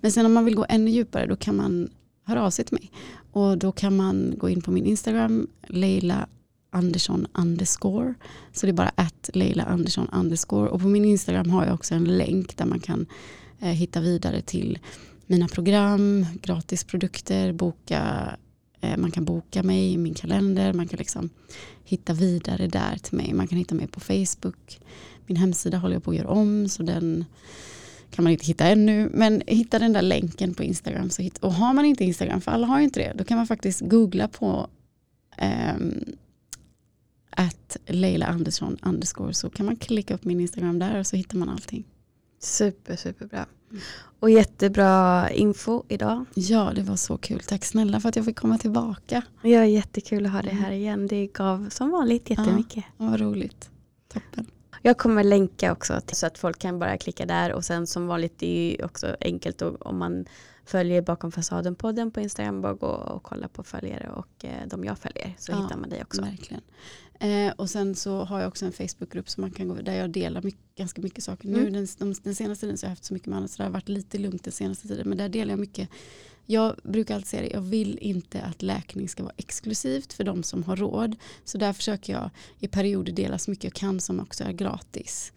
[0.00, 1.90] Men sen om man vill gå ännu djupare då kan man
[2.24, 2.90] höra av sig till mig.
[3.32, 6.26] Och då kan man gå in på min Instagram, Leila
[6.70, 8.14] Andersson underscore.
[8.52, 10.68] Så det är bara att Leila Andersson underscore.
[10.68, 13.06] Och på min Instagram har jag också en länk där man kan
[13.60, 14.78] eh, hitta vidare till
[15.26, 18.34] mina program, gratisprodukter, boka,
[18.80, 21.30] eh, man kan boka mig i min kalender, man kan liksom
[21.84, 23.32] hitta vidare där till mig.
[23.32, 24.80] Man kan hitta mig på Facebook.
[25.26, 27.24] Min hemsida håller jag på att göra om så den
[28.10, 29.10] kan man inte hitta ännu.
[29.14, 31.10] Men hitta den där länken på Instagram.
[31.10, 33.36] Så hit, och har man inte Instagram, för alla har ju inte det, då kan
[33.36, 34.68] man faktiskt googla på
[35.36, 35.74] eh,
[37.30, 41.38] att Leila Andersson underscore så kan man klicka upp min Instagram där och så hittar
[41.38, 41.84] man allting.
[42.38, 43.46] Super, superbra.
[44.20, 46.24] Och jättebra info idag.
[46.34, 47.40] Ja, det var så kul.
[47.40, 49.22] Tack snälla för att jag fick komma tillbaka.
[49.42, 51.06] Ja, jättekul att ha dig här igen.
[51.06, 52.84] Det gav som vanligt jättemycket.
[52.96, 53.70] Ja, vad roligt.
[54.08, 54.46] Toppen.
[54.82, 58.38] Jag kommer länka också så att folk kan bara klicka där och sen som vanligt
[58.38, 60.24] det är också enkelt om man
[60.64, 64.98] följer bakom fasaden-podden på Instagram bara gå och kolla på följare och eh, de jag
[64.98, 66.22] följer så ja, hittar man dig också.
[66.22, 66.62] Verkligen.
[67.20, 70.10] Eh, och sen så har jag också en Facebookgrupp som man kan gå där jag
[70.10, 71.48] delar mycket, ganska mycket saker.
[71.48, 71.60] Mm.
[71.60, 73.56] Nu den, de, den senaste tiden så har jag haft så mycket med annat så
[73.56, 75.88] det har varit lite lugnt den senaste tiden men där delar jag mycket.
[76.46, 80.42] Jag brukar alltid säga det, jag vill inte att läkning ska vara exklusivt för de
[80.42, 81.16] som har råd.
[81.44, 85.32] Så där försöker jag i perioder dela så mycket jag kan som också är gratis.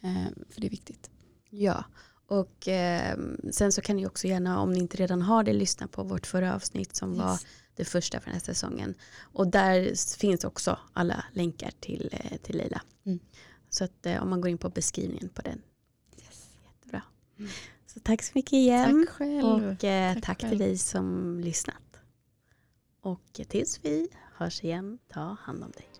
[0.00, 1.10] Eh, för det är viktigt.
[1.50, 1.84] Ja,
[2.26, 3.18] och eh,
[3.50, 6.26] sen så kan ni också gärna om ni inte redan har det lyssna på vårt
[6.26, 7.18] förra avsnitt som yes.
[7.18, 7.38] var
[7.80, 8.94] det första för den här säsongen.
[9.20, 12.82] Och där finns också alla länkar till, eh, till Leila.
[13.06, 13.18] Mm.
[13.68, 15.62] Så att eh, om man går in på beskrivningen på den.
[16.16, 16.48] Yes.
[16.66, 17.02] Jättebra.
[17.38, 17.50] Mm.
[17.86, 19.06] Så tack så mycket igen.
[19.06, 19.44] Tack själv.
[19.44, 22.00] Och eh, tack, tack till dig som lyssnat.
[23.00, 25.99] Och tills vi hörs igen, ta hand om dig.